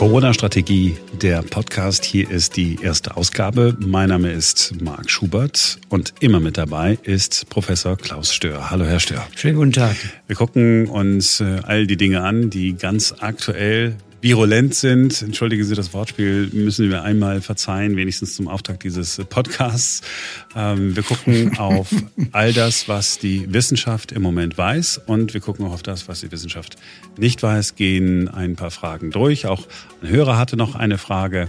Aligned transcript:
Corona-Strategie, 0.00 0.96
der 1.12 1.42
Podcast. 1.42 2.06
Hier 2.06 2.30
ist 2.30 2.56
die 2.56 2.78
erste 2.80 3.18
Ausgabe. 3.18 3.76
Mein 3.80 4.08
Name 4.08 4.32
ist 4.32 4.80
Marc 4.80 5.10
Schubert 5.10 5.78
und 5.90 6.14
immer 6.20 6.40
mit 6.40 6.56
dabei 6.56 6.96
ist 7.02 7.50
Professor 7.50 7.98
Klaus 7.98 8.32
Stör. 8.32 8.70
Hallo, 8.70 8.86
Herr 8.86 8.98
Stör. 8.98 9.26
Schönen 9.36 9.56
guten 9.56 9.72
Tag. 9.72 9.94
Wir 10.26 10.36
gucken 10.36 10.88
uns 10.88 11.40
äh, 11.40 11.60
all 11.64 11.86
die 11.86 11.98
Dinge 11.98 12.22
an, 12.22 12.48
die 12.48 12.78
ganz 12.78 13.14
aktuell 13.20 13.96
virulent 14.20 14.74
sind, 14.74 15.22
entschuldigen 15.22 15.64
Sie 15.64 15.74
das 15.74 15.94
Wortspiel, 15.94 16.50
müssen 16.52 16.90
wir 16.90 17.02
einmal 17.02 17.40
verzeihen, 17.40 17.96
wenigstens 17.96 18.34
zum 18.36 18.48
Auftakt 18.48 18.84
dieses 18.84 19.20
Podcasts. 19.28 20.02
Ähm, 20.54 20.94
wir 20.94 21.02
gucken 21.02 21.58
auf 21.58 21.88
all 22.32 22.52
das, 22.52 22.88
was 22.88 23.18
die 23.18 23.52
Wissenschaft 23.52 24.12
im 24.12 24.22
Moment 24.22 24.58
weiß. 24.58 25.00
Und 25.06 25.32
wir 25.32 25.40
gucken 25.40 25.66
auch 25.66 25.72
auf 25.72 25.82
das, 25.82 26.08
was 26.08 26.20
die 26.20 26.30
Wissenschaft 26.30 26.76
nicht 27.16 27.42
weiß, 27.42 27.76
gehen 27.76 28.28
ein 28.28 28.56
paar 28.56 28.70
Fragen 28.70 29.10
durch. 29.10 29.46
Auch 29.46 29.66
ein 30.02 30.08
Hörer 30.08 30.36
hatte 30.38 30.56
noch 30.56 30.74
eine 30.74 30.98
Frage. 30.98 31.48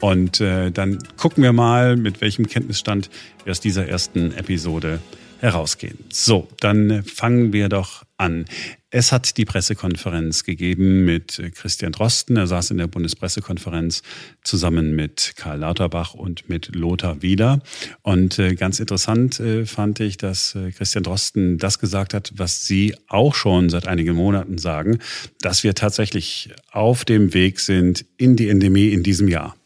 Und 0.00 0.40
äh, 0.40 0.70
dann 0.70 0.98
gucken 1.16 1.42
wir 1.42 1.52
mal, 1.52 1.96
mit 1.96 2.20
welchem 2.20 2.46
Kenntnisstand 2.46 3.10
wir 3.44 3.50
aus 3.50 3.60
dieser 3.60 3.88
ersten 3.88 4.32
Episode 4.32 5.00
herausgehen. 5.42 5.98
So, 6.10 6.46
dann 6.60 7.02
fangen 7.02 7.52
wir 7.52 7.68
doch 7.68 8.04
an. 8.16 8.44
Es 8.90 9.10
hat 9.10 9.36
die 9.38 9.44
Pressekonferenz 9.44 10.44
gegeben 10.44 11.04
mit 11.04 11.42
Christian 11.56 11.90
Drosten. 11.90 12.36
Er 12.36 12.46
saß 12.46 12.70
in 12.70 12.78
der 12.78 12.86
Bundespressekonferenz 12.86 14.02
zusammen 14.44 14.94
mit 14.94 15.32
Karl 15.34 15.58
Lauterbach 15.58 16.14
und 16.14 16.48
mit 16.48 16.76
Lothar 16.76 17.22
Wieler. 17.22 17.60
Und 18.02 18.38
äh, 18.38 18.54
ganz 18.54 18.78
interessant 18.78 19.40
äh, 19.40 19.66
fand 19.66 19.98
ich, 19.98 20.16
dass 20.16 20.54
äh, 20.54 20.70
Christian 20.70 21.02
Drosten 21.02 21.58
das 21.58 21.80
gesagt 21.80 22.14
hat, 22.14 22.32
was 22.36 22.64
Sie 22.66 22.94
auch 23.08 23.34
schon 23.34 23.68
seit 23.68 23.88
einigen 23.88 24.14
Monaten 24.14 24.58
sagen, 24.58 25.00
dass 25.40 25.64
wir 25.64 25.74
tatsächlich 25.74 26.50
auf 26.70 27.04
dem 27.04 27.34
Weg 27.34 27.58
sind 27.58 28.04
in 28.16 28.36
die 28.36 28.48
Endemie 28.48 28.90
in 28.90 29.02
diesem 29.02 29.26
Jahr. 29.26 29.56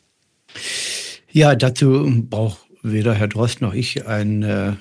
Ja, 1.31 1.55
dazu 1.55 2.25
braucht 2.31 2.61
weder 2.83 3.13
Herr 3.13 3.29
Drosten 3.29 3.67
noch 3.67 3.75
ich 3.75 4.07
ein 4.07 4.79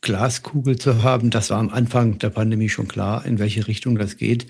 Glaskugel 0.00 0.78
zu 0.78 1.02
haben. 1.02 1.30
Das 1.30 1.50
war 1.50 1.58
am 1.58 1.70
Anfang 1.70 2.18
der 2.18 2.30
Pandemie 2.30 2.68
schon 2.68 2.88
klar, 2.88 3.24
in 3.26 3.38
welche 3.38 3.66
Richtung 3.66 3.98
das 3.98 4.16
geht. 4.16 4.46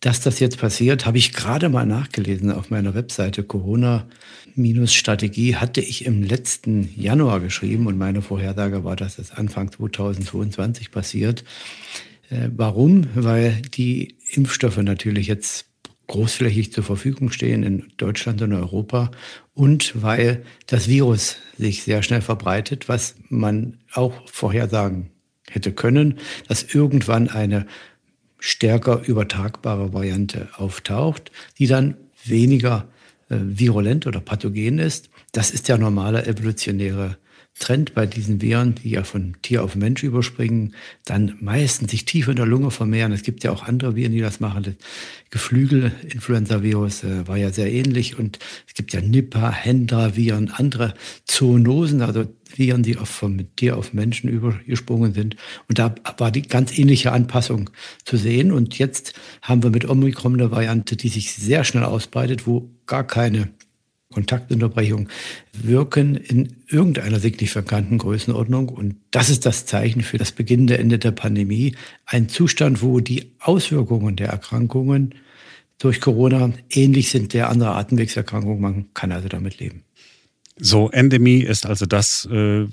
Dass 0.00 0.20
das 0.20 0.40
jetzt 0.40 0.58
passiert, 0.58 1.06
habe 1.06 1.18
ich 1.18 1.32
gerade 1.32 1.68
mal 1.68 1.86
nachgelesen 1.86 2.50
auf 2.50 2.70
meiner 2.70 2.94
Webseite. 2.94 3.44
Corona-Strategie 3.44 5.56
hatte 5.56 5.80
ich 5.80 6.06
im 6.06 6.22
letzten 6.22 6.92
Januar 6.96 7.40
geschrieben 7.40 7.86
und 7.86 7.98
meine 7.98 8.20
Vorhersage 8.20 8.82
war, 8.82 8.96
dass 8.96 9.16
das 9.16 9.30
Anfang 9.30 9.70
2022 9.70 10.90
passiert. 10.90 11.44
Äh, 12.28 12.48
warum? 12.56 13.06
Weil 13.14 13.62
die 13.62 14.16
Impfstoffe 14.28 14.78
natürlich 14.78 15.28
jetzt 15.28 15.69
großflächig 16.10 16.72
zur 16.72 16.82
Verfügung 16.82 17.30
stehen 17.30 17.62
in 17.62 17.92
Deutschland 17.96 18.42
und 18.42 18.52
Europa 18.52 19.12
und 19.54 20.02
weil 20.02 20.42
das 20.66 20.88
Virus 20.88 21.36
sich 21.56 21.84
sehr 21.84 22.02
schnell 22.02 22.20
verbreitet, 22.20 22.88
was 22.88 23.14
man 23.28 23.78
auch 23.92 24.28
vorhersagen 24.28 25.10
hätte 25.48 25.72
können, 25.72 26.18
dass 26.48 26.64
irgendwann 26.74 27.28
eine 27.28 27.64
stärker 28.40 29.06
übertragbare 29.06 29.92
Variante 29.92 30.48
auftaucht, 30.56 31.30
die 31.58 31.68
dann 31.68 31.96
weniger 32.24 32.88
äh, 33.28 33.36
virulent 33.38 34.08
oder 34.08 34.20
pathogen 34.20 34.80
ist. 34.80 35.10
Das 35.30 35.52
ist 35.52 35.68
der 35.68 35.78
normale 35.78 36.26
evolutionäre 36.26 37.18
Trend 37.60 37.94
bei 37.94 38.06
diesen 38.06 38.40
Viren, 38.40 38.74
die 38.74 38.90
ja 38.90 39.04
von 39.04 39.36
Tier 39.42 39.62
auf 39.62 39.76
Mensch 39.76 40.02
überspringen, 40.02 40.74
dann 41.04 41.36
meistens 41.40 41.90
sich 41.92 42.04
tief 42.06 42.26
in 42.26 42.36
der 42.36 42.46
Lunge 42.46 42.70
vermehren. 42.70 43.12
Es 43.12 43.22
gibt 43.22 43.44
ja 43.44 43.52
auch 43.52 43.62
andere 43.62 43.94
Viren, 43.94 44.12
die 44.12 44.20
das 44.20 44.40
machen. 44.40 44.62
Das 44.64 44.74
Geflügel-Influenza-Virus 45.30 47.04
äh, 47.04 47.28
war 47.28 47.36
ja 47.36 47.50
sehr 47.50 47.70
ähnlich. 47.70 48.18
Und 48.18 48.38
es 48.66 48.74
gibt 48.74 48.92
ja 48.92 49.00
Nipah, 49.00 49.52
Hendra-Viren, 49.52 50.50
andere 50.50 50.94
Zoonosen, 51.26 52.00
also 52.02 52.26
Viren, 52.56 52.82
die 52.82 52.96
auf, 52.96 53.10
vom 53.10 53.54
Tier 53.56 53.76
auf 53.76 53.92
Menschen 53.92 54.30
übergesprungen 54.30 55.12
sind. 55.12 55.36
Und 55.68 55.78
da 55.78 55.94
war 56.16 56.30
die 56.32 56.42
ganz 56.42 56.76
ähnliche 56.76 57.12
Anpassung 57.12 57.70
zu 58.04 58.16
sehen. 58.16 58.52
Und 58.52 58.78
jetzt 58.78 59.12
haben 59.42 59.62
wir 59.62 59.70
mit 59.70 59.88
Omikron 59.88 60.34
eine 60.34 60.50
Variante, 60.50 60.96
die 60.96 61.10
sich 61.10 61.34
sehr 61.34 61.64
schnell 61.64 61.84
ausbreitet, 61.84 62.46
wo 62.46 62.70
gar 62.86 63.06
keine 63.06 63.50
Kontaktunterbrechung 64.12 65.08
wirken 65.52 66.16
in 66.16 66.56
irgendeiner 66.66 67.20
signifikanten 67.20 67.98
Größenordnung. 67.98 68.68
Und 68.68 68.96
das 69.12 69.30
ist 69.30 69.46
das 69.46 69.66
Zeichen 69.66 70.02
für 70.02 70.18
das 70.18 70.32
beginnende 70.32 70.78
Ende 70.78 70.98
der 70.98 71.12
Pandemie. 71.12 71.76
Ein 72.06 72.28
Zustand, 72.28 72.82
wo 72.82 72.98
die 72.98 73.30
Auswirkungen 73.38 74.16
der 74.16 74.28
Erkrankungen 74.28 75.14
durch 75.78 76.00
Corona 76.00 76.52
ähnlich 76.70 77.10
sind 77.10 77.34
der 77.34 77.48
anderen 77.50 77.74
Atemwegserkrankungen. 77.74 78.60
Man 78.60 78.94
kann 78.94 79.12
also 79.12 79.28
damit 79.28 79.58
leben. 79.60 79.84
So, 80.58 80.90
Endemie 80.90 81.42
ist 81.42 81.64
also 81.64 81.86
das, 81.86 82.26
äh, 82.30 82.66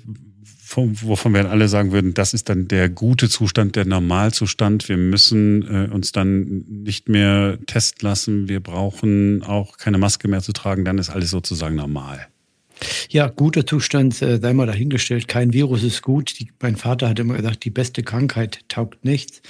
wovon 0.76 1.34
wir 1.34 1.50
alle 1.50 1.68
sagen 1.68 1.92
würden, 1.92 2.14
das 2.14 2.34
ist 2.34 2.48
dann 2.48 2.68
der 2.68 2.88
gute 2.88 3.28
Zustand, 3.28 3.76
der 3.76 3.84
Normalzustand. 3.84 4.88
Wir 4.88 4.96
müssen 4.96 5.62
äh, 5.62 5.92
uns 5.92 6.12
dann 6.12 6.64
nicht 6.68 7.08
mehr 7.08 7.58
testen 7.66 8.08
lassen. 8.08 8.48
Wir 8.48 8.60
brauchen 8.60 9.42
auch 9.42 9.76
keine 9.76 9.98
Maske 9.98 10.28
mehr 10.28 10.42
zu 10.42 10.52
tragen. 10.52 10.84
Dann 10.84 10.98
ist 10.98 11.10
alles 11.10 11.30
sozusagen 11.30 11.76
normal. 11.76 12.28
Ja, 13.10 13.28
guter 13.28 13.66
Zustand, 13.66 14.20
äh, 14.22 14.38
sei 14.38 14.52
mal 14.52 14.66
dahingestellt. 14.66 15.28
Kein 15.28 15.52
Virus 15.52 15.82
ist 15.82 16.02
gut. 16.02 16.38
Die, 16.38 16.48
mein 16.60 16.76
Vater 16.76 17.08
hat 17.08 17.18
immer 17.18 17.36
gesagt, 17.36 17.64
die 17.64 17.70
beste 17.70 18.02
Krankheit 18.02 18.60
taugt 18.68 19.04
nichts. 19.04 19.42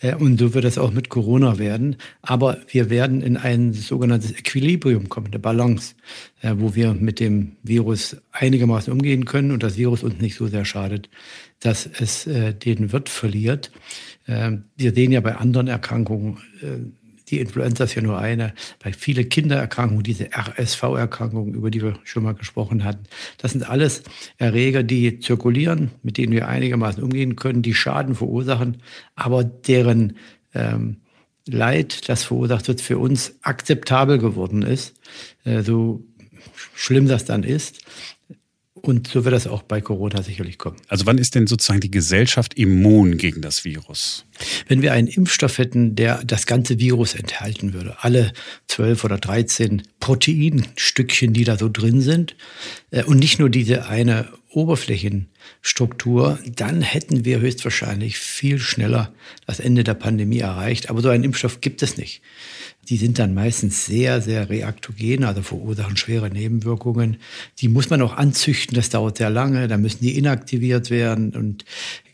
Äh, 0.00 0.14
und 0.14 0.38
so 0.38 0.54
wird 0.54 0.64
es 0.64 0.78
auch 0.78 0.92
mit 0.92 1.08
Corona 1.08 1.58
werden. 1.58 1.96
Aber 2.22 2.58
wir 2.68 2.90
werden 2.90 3.22
in 3.22 3.36
ein 3.36 3.72
sogenanntes 3.72 4.32
Equilibrium 4.32 5.08
kommen, 5.08 5.28
eine 5.28 5.38
Balance, 5.38 5.94
äh, 6.42 6.54
wo 6.56 6.74
wir 6.74 6.94
mit 6.94 7.20
dem 7.20 7.56
Virus 7.62 8.16
einigermaßen 8.32 8.92
umgehen 8.92 9.24
können 9.24 9.50
und 9.50 9.62
das 9.62 9.76
Virus 9.76 10.02
uns 10.02 10.20
nicht 10.20 10.36
so 10.36 10.46
sehr 10.46 10.64
schadet, 10.64 11.08
dass 11.60 11.86
es 11.86 12.26
äh, 12.26 12.54
den 12.54 12.92
Wirt 12.92 13.08
verliert. 13.08 13.72
Äh, 14.26 14.52
wir 14.76 14.92
sehen 14.92 15.12
ja 15.12 15.20
bei 15.20 15.36
anderen 15.36 15.68
Erkrankungen, 15.68 16.38
äh, 16.62 17.05
die 17.28 17.40
Influenza 17.40 17.84
ist 17.84 17.94
ja 17.94 18.02
nur 18.02 18.18
eine, 18.18 18.54
bei 18.82 18.92
viele 18.92 19.24
Kindererkrankungen, 19.24 20.02
diese 20.02 20.30
RSV-Erkrankungen, 20.32 21.54
über 21.54 21.70
die 21.70 21.82
wir 21.82 21.98
schon 22.04 22.22
mal 22.22 22.34
gesprochen 22.34 22.84
hatten, 22.84 23.04
das 23.38 23.52
sind 23.52 23.68
alles 23.68 24.02
Erreger, 24.38 24.82
die 24.82 25.18
zirkulieren, 25.18 25.90
mit 26.02 26.18
denen 26.18 26.32
wir 26.32 26.48
einigermaßen 26.48 27.02
umgehen 27.02 27.36
können, 27.36 27.62
die 27.62 27.74
Schaden 27.74 28.14
verursachen, 28.14 28.78
aber 29.14 29.44
deren 29.44 30.16
ähm, 30.54 30.98
Leid, 31.48 32.08
das 32.08 32.24
verursacht 32.24 32.66
wird, 32.66 32.80
für 32.80 32.98
uns 32.98 33.36
akzeptabel 33.42 34.18
geworden 34.18 34.62
ist, 34.62 34.94
äh, 35.44 35.62
so 35.62 36.04
schlimm 36.74 37.06
das 37.06 37.24
dann 37.24 37.44
ist. 37.44 37.80
Und 38.86 39.08
so 39.08 39.24
wird 39.24 39.34
das 39.34 39.48
auch 39.48 39.62
bei 39.62 39.80
Corona 39.80 40.22
sicherlich 40.22 40.58
kommen. 40.58 40.76
Also 40.86 41.06
wann 41.06 41.18
ist 41.18 41.34
denn 41.34 41.48
sozusagen 41.48 41.80
die 41.80 41.90
Gesellschaft 41.90 42.54
immun 42.54 43.16
gegen 43.16 43.42
das 43.42 43.64
Virus? 43.64 44.24
Wenn 44.68 44.80
wir 44.80 44.92
einen 44.92 45.08
Impfstoff 45.08 45.58
hätten, 45.58 45.96
der 45.96 46.22
das 46.22 46.46
ganze 46.46 46.78
Virus 46.78 47.14
enthalten 47.14 47.72
würde, 47.72 47.96
alle 48.02 48.32
zwölf 48.68 49.02
oder 49.02 49.18
dreizehn 49.18 49.82
Proteinstückchen, 49.98 51.32
die 51.32 51.42
da 51.42 51.58
so 51.58 51.68
drin 51.68 52.00
sind, 52.00 52.36
äh, 52.92 53.02
und 53.02 53.18
nicht 53.18 53.40
nur 53.40 53.50
diese 53.50 53.88
eine 53.88 54.28
Oberflächenstruktur, 55.66 56.38
dann 56.54 56.80
hätten 56.80 57.24
wir 57.24 57.40
höchstwahrscheinlich 57.40 58.18
viel 58.18 58.58
schneller 58.58 59.12
das 59.46 59.60
Ende 59.60 59.84
der 59.84 59.94
Pandemie 59.94 60.38
erreicht. 60.38 60.90
Aber 60.90 61.00
so 61.00 61.08
einen 61.08 61.24
Impfstoff 61.24 61.60
gibt 61.60 61.82
es 61.82 61.96
nicht. 61.96 62.22
Die 62.88 62.96
sind 62.96 63.18
dann 63.18 63.34
meistens 63.34 63.84
sehr, 63.84 64.20
sehr 64.22 64.48
reaktogen, 64.48 65.24
also 65.24 65.42
verursachen 65.42 65.96
schwere 65.96 66.30
Nebenwirkungen. 66.30 67.16
Die 67.58 67.68
muss 67.68 67.90
man 67.90 68.00
auch 68.00 68.16
anzüchten, 68.16 68.76
das 68.76 68.90
dauert 68.90 69.18
sehr 69.18 69.30
lange. 69.30 69.66
Da 69.66 69.76
müssen 69.76 70.02
die 70.02 70.16
inaktiviert 70.16 70.90
werden 70.90 71.34
und 71.34 71.64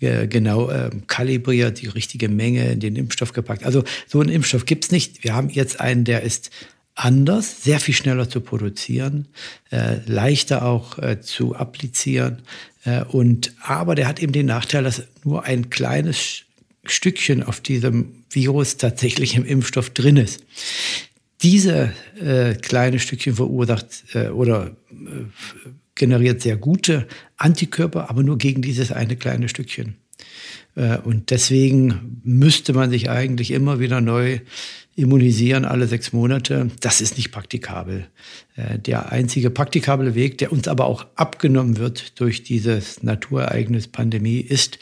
äh, 0.00 0.26
genau 0.26 0.70
äh, 0.70 0.90
kalibriert, 1.06 1.82
die 1.82 1.88
richtige 1.88 2.30
Menge 2.30 2.72
in 2.72 2.80
den 2.80 2.96
Impfstoff 2.96 3.34
gepackt. 3.34 3.64
Also 3.64 3.84
so 4.06 4.20
einen 4.20 4.30
Impfstoff 4.30 4.64
gibt's 4.64 4.90
nicht. 4.90 5.24
Wir 5.24 5.34
haben 5.34 5.50
jetzt 5.50 5.78
einen, 5.78 6.04
der 6.04 6.22
ist 6.22 6.50
anders, 6.94 7.62
sehr 7.62 7.80
viel 7.80 7.94
schneller 7.94 8.28
zu 8.28 8.40
produzieren, 8.40 9.28
äh, 9.70 9.96
leichter 10.06 10.64
auch 10.64 10.98
äh, 10.98 11.20
zu 11.20 11.54
applizieren. 11.54 12.42
Äh, 12.84 13.04
und 13.04 13.54
aber 13.62 13.94
der 13.94 14.08
hat 14.08 14.20
eben 14.20 14.32
den 14.32 14.46
Nachteil, 14.46 14.84
dass 14.84 15.02
nur 15.24 15.44
ein 15.44 15.70
kleines 15.70 16.42
Stückchen 16.84 17.42
auf 17.42 17.60
diesem 17.60 18.24
Virus 18.30 18.76
tatsächlich 18.76 19.36
im 19.36 19.44
Impfstoff 19.44 19.90
drin 19.90 20.16
ist. 20.16 20.44
Diese 21.42 21.92
äh, 22.20 22.54
kleine 22.54 22.98
Stückchen 22.98 23.34
verursacht 23.34 23.86
äh, 24.14 24.28
oder 24.28 24.76
äh, 24.90 25.24
generiert 25.94 26.40
sehr 26.40 26.56
gute 26.56 27.06
Antikörper, 27.36 28.10
aber 28.10 28.22
nur 28.22 28.38
gegen 28.38 28.62
dieses 28.62 28.92
eine 28.92 29.16
kleine 29.16 29.48
Stückchen. 29.48 29.96
Und 30.74 31.28
deswegen 31.28 32.22
müsste 32.24 32.72
man 32.72 32.88
sich 32.88 33.10
eigentlich 33.10 33.50
immer 33.50 33.78
wieder 33.78 34.00
neu 34.00 34.38
immunisieren, 34.94 35.64
alle 35.64 35.86
sechs 35.86 36.12
Monate. 36.12 36.68
Das 36.80 37.00
ist 37.00 37.16
nicht 37.16 37.32
praktikabel. 37.32 38.06
Äh, 38.56 38.78
der 38.78 39.12
einzige 39.12 39.50
praktikable 39.50 40.14
Weg, 40.14 40.38
der 40.38 40.52
uns 40.52 40.68
aber 40.68 40.86
auch 40.86 41.06
abgenommen 41.14 41.78
wird 41.78 42.20
durch 42.20 42.42
dieses 42.42 43.02
Naturereignis 43.02 43.88
Pandemie, 43.88 44.40
ist 44.40 44.78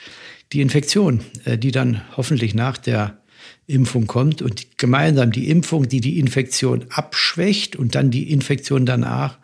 die 0.53 0.61
Infektion, 0.61 1.21
äh, 1.45 1.59
die 1.59 1.71
dann 1.71 2.03
hoffentlich 2.17 2.55
nach 2.55 2.77
der 2.77 3.19
Impfung 3.67 4.07
kommt 4.07 4.43
und 4.43 4.79
gemeinsam 4.79 5.31
die 5.31 5.49
Impfung, 5.49 5.89
die 5.89 6.01
die 6.01 6.19
Infektion 6.19 6.87
abschwächt 6.91 7.77
und 7.77 7.95
dann 7.95 8.11
die 8.11 8.33
Infektion 8.33 8.85
danach 8.85 9.39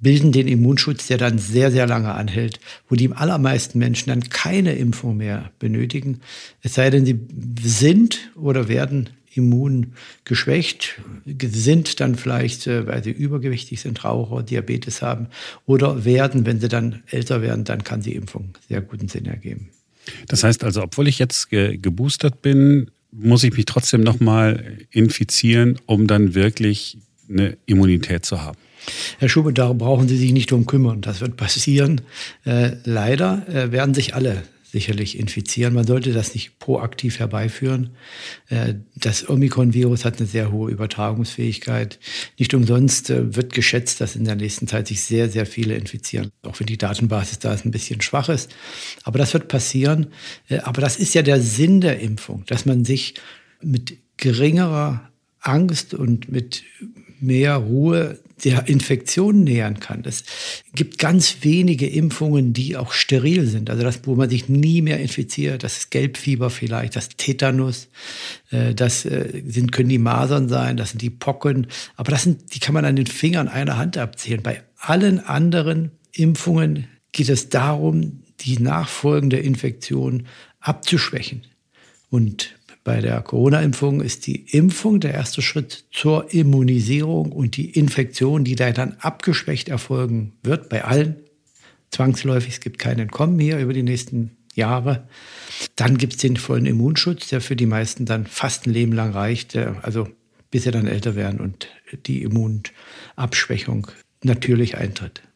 bilden 0.00 0.32
den 0.32 0.48
Immunschutz, 0.48 1.08
der 1.08 1.18
dann 1.18 1.38
sehr, 1.38 1.70
sehr 1.70 1.86
lange 1.86 2.14
anhält, 2.14 2.60
wo 2.88 2.94
die 2.94 3.12
allermeisten 3.12 3.78
Menschen 3.78 4.10
dann 4.10 4.22
keine 4.30 4.74
Impfung 4.74 5.16
mehr 5.16 5.50
benötigen. 5.58 6.20
Es 6.62 6.74
sei 6.74 6.90
denn, 6.90 7.04
sie 7.04 7.18
sind 7.60 8.30
oder 8.36 8.68
werden 8.68 9.10
immun 9.38 9.94
geschwächt, 10.24 11.00
sind 11.24 12.00
dann 12.00 12.14
vielleicht, 12.14 12.66
äh, 12.66 12.86
weil 12.86 13.02
sie 13.02 13.10
übergewichtig 13.10 13.80
sind, 13.80 14.04
Raucher, 14.04 14.42
Diabetes 14.42 15.00
haben 15.00 15.28
oder 15.66 16.04
werden, 16.04 16.44
wenn 16.44 16.60
sie 16.60 16.68
dann 16.68 17.02
älter 17.06 17.40
werden, 17.40 17.64
dann 17.64 17.84
kann 17.84 18.02
die 18.02 18.14
Impfung 18.14 18.54
sehr 18.68 18.80
guten 18.82 19.08
Sinn 19.08 19.26
ergeben. 19.26 19.70
Das 20.26 20.44
heißt 20.44 20.64
also, 20.64 20.82
obwohl 20.82 21.08
ich 21.08 21.18
jetzt 21.18 21.50
ge 21.50 21.76
geboostert 21.76 22.42
bin, 22.42 22.90
muss 23.10 23.44
ich 23.44 23.56
mich 23.56 23.64
trotzdem 23.64 24.02
nochmal 24.02 24.78
infizieren, 24.90 25.78
um 25.86 26.06
dann 26.06 26.34
wirklich 26.34 26.98
eine 27.28 27.56
Immunität 27.66 28.24
zu 28.24 28.42
haben. 28.42 28.58
Herr 29.18 29.28
Schubert, 29.28 29.58
darum 29.58 29.78
brauchen 29.78 30.08
Sie 30.08 30.16
sich 30.16 30.32
nicht 30.32 30.50
drum 30.50 30.66
kümmern. 30.66 31.00
Das 31.00 31.20
wird 31.20 31.36
passieren. 31.36 32.00
Äh, 32.44 32.76
leider 32.84 33.46
äh, 33.48 33.72
werden 33.72 33.94
sich 33.94 34.14
alle 34.14 34.42
sicherlich 34.70 35.18
infizieren. 35.18 35.74
Man 35.74 35.86
sollte 35.86 36.12
das 36.12 36.34
nicht 36.34 36.58
proaktiv 36.58 37.18
herbeiführen. 37.18 37.90
Äh, 38.48 38.74
das 38.94 39.28
Omikron-Virus 39.28 40.04
hat 40.04 40.18
eine 40.18 40.26
sehr 40.26 40.52
hohe 40.52 40.70
Übertragungsfähigkeit. 40.70 41.98
Nicht 42.38 42.52
umsonst 42.52 43.10
äh, 43.10 43.34
wird 43.34 43.54
geschätzt, 43.54 44.00
dass 44.00 44.16
in 44.16 44.24
der 44.24 44.36
nächsten 44.36 44.66
Zeit 44.66 44.88
sich 44.88 45.02
sehr, 45.02 45.30
sehr 45.30 45.46
viele 45.46 45.74
infizieren. 45.74 46.30
Auch 46.42 46.60
wenn 46.60 46.66
die 46.66 46.76
Datenbasis 46.76 47.38
da 47.38 47.52
ein 47.52 47.70
bisschen 47.70 48.02
schwach 48.02 48.28
ist. 48.28 48.54
Aber 49.04 49.18
das 49.18 49.32
wird 49.32 49.48
passieren. 49.48 50.08
Äh, 50.48 50.58
aber 50.58 50.80
das 50.80 50.96
ist 50.96 51.14
ja 51.14 51.22
der 51.22 51.40
Sinn 51.40 51.80
der 51.80 52.00
Impfung, 52.00 52.44
dass 52.46 52.66
man 52.66 52.84
sich 52.84 53.14
mit 53.62 53.96
geringerer 54.18 55.08
Angst 55.40 55.94
und 55.94 56.30
mit 56.30 56.64
mehr 57.20 57.56
Ruhe 57.56 58.18
der 58.44 58.68
Infektion 58.68 59.42
nähern 59.42 59.80
kann. 59.80 60.02
Es 60.04 60.24
gibt 60.74 60.98
ganz 60.98 61.38
wenige 61.42 61.88
Impfungen, 61.88 62.52
die 62.52 62.76
auch 62.76 62.92
steril 62.92 63.46
sind. 63.46 63.70
Also 63.70 63.82
das, 63.82 64.00
wo 64.04 64.14
man 64.14 64.30
sich 64.30 64.48
nie 64.48 64.82
mehr 64.82 65.00
infiziert. 65.00 65.64
Das 65.64 65.78
ist 65.78 65.90
Gelbfieber 65.90 66.50
vielleicht, 66.50 66.96
das 66.96 67.08
Tetanus, 67.10 67.88
äh, 68.50 68.74
das 68.74 69.04
äh, 69.04 69.42
sind, 69.46 69.72
können 69.72 69.88
die 69.88 69.98
Masern 69.98 70.48
sein, 70.48 70.76
das 70.76 70.90
sind 70.90 71.02
die 71.02 71.10
Pocken. 71.10 71.66
Aber 71.96 72.10
das 72.10 72.22
sind, 72.22 72.54
die 72.54 72.60
kann 72.60 72.74
man 72.74 72.84
an 72.84 72.96
den 72.96 73.06
Fingern 73.06 73.48
einer 73.48 73.76
Hand 73.76 73.98
abzählen. 73.98 74.42
Bei 74.42 74.62
allen 74.78 75.18
anderen 75.20 75.90
Impfungen 76.12 76.86
geht 77.12 77.28
es 77.28 77.48
darum, 77.48 78.22
die 78.40 78.58
nachfolgende 78.58 79.38
Infektion 79.38 80.26
abzuschwächen. 80.60 81.42
Und 82.10 82.57
bei 82.88 83.02
der 83.02 83.20
Corona-Impfung 83.20 84.00
ist 84.00 84.26
die 84.26 84.46
Impfung 84.56 84.98
der 84.98 85.12
erste 85.12 85.42
Schritt 85.42 85.84
zur 85.92 86.32
Immunisierung 86.32 87.32
und 87.32 87.58
die 87.58 87.68
Infektion, 87.68 88.44
die 88.44 88.54
da 88.54 88.72
dann 88.72 88.96
abgeschwächt 89.00 89.68
erfolgen 89.68 90.32
wird, 90.42 90.70
bei 90.70 90.84
allen 90.84 91.16
zwangsläufig. 91.90 92.54
Es 92.54 92.60
gibt 92.60 92.78
kein 92.78 92.98
Entkommen 92.98 93.38
hier 93.38 93.58
über 93.58 93.74
die 93.74 93.82
nächsten 93.82 94.38
Jahre. 94.54 95.06
Dann 95.76 95.98
gibt 95.98 96.14
es 96.14 96.18
den 96.20 96.38
vollen 96.38 96.64
Immunschutz, 96.64 97.28
der 97.28 97.42
für 97.42 97.56
die 97.56 97.66
meisten 97.66 98.06
dann 98.06 98.26
fast 98.26 98.66
ein 98.66 98.72
Leben 98.72 98.94
lang 98.94 99.10
reicht, 99.10 99.54
also 99.54 100.08
bis 100.50 100.62
sie 100.62 100.70
dann 100.70 100.86
älter 100.86 101.14
werden 101.14 101.40
und 101.40 101.68
die 102.06 102.22
Immunabschwächung 102.22 103.88
natürlich 104.22 104.78
eintritt. 104.78 105.27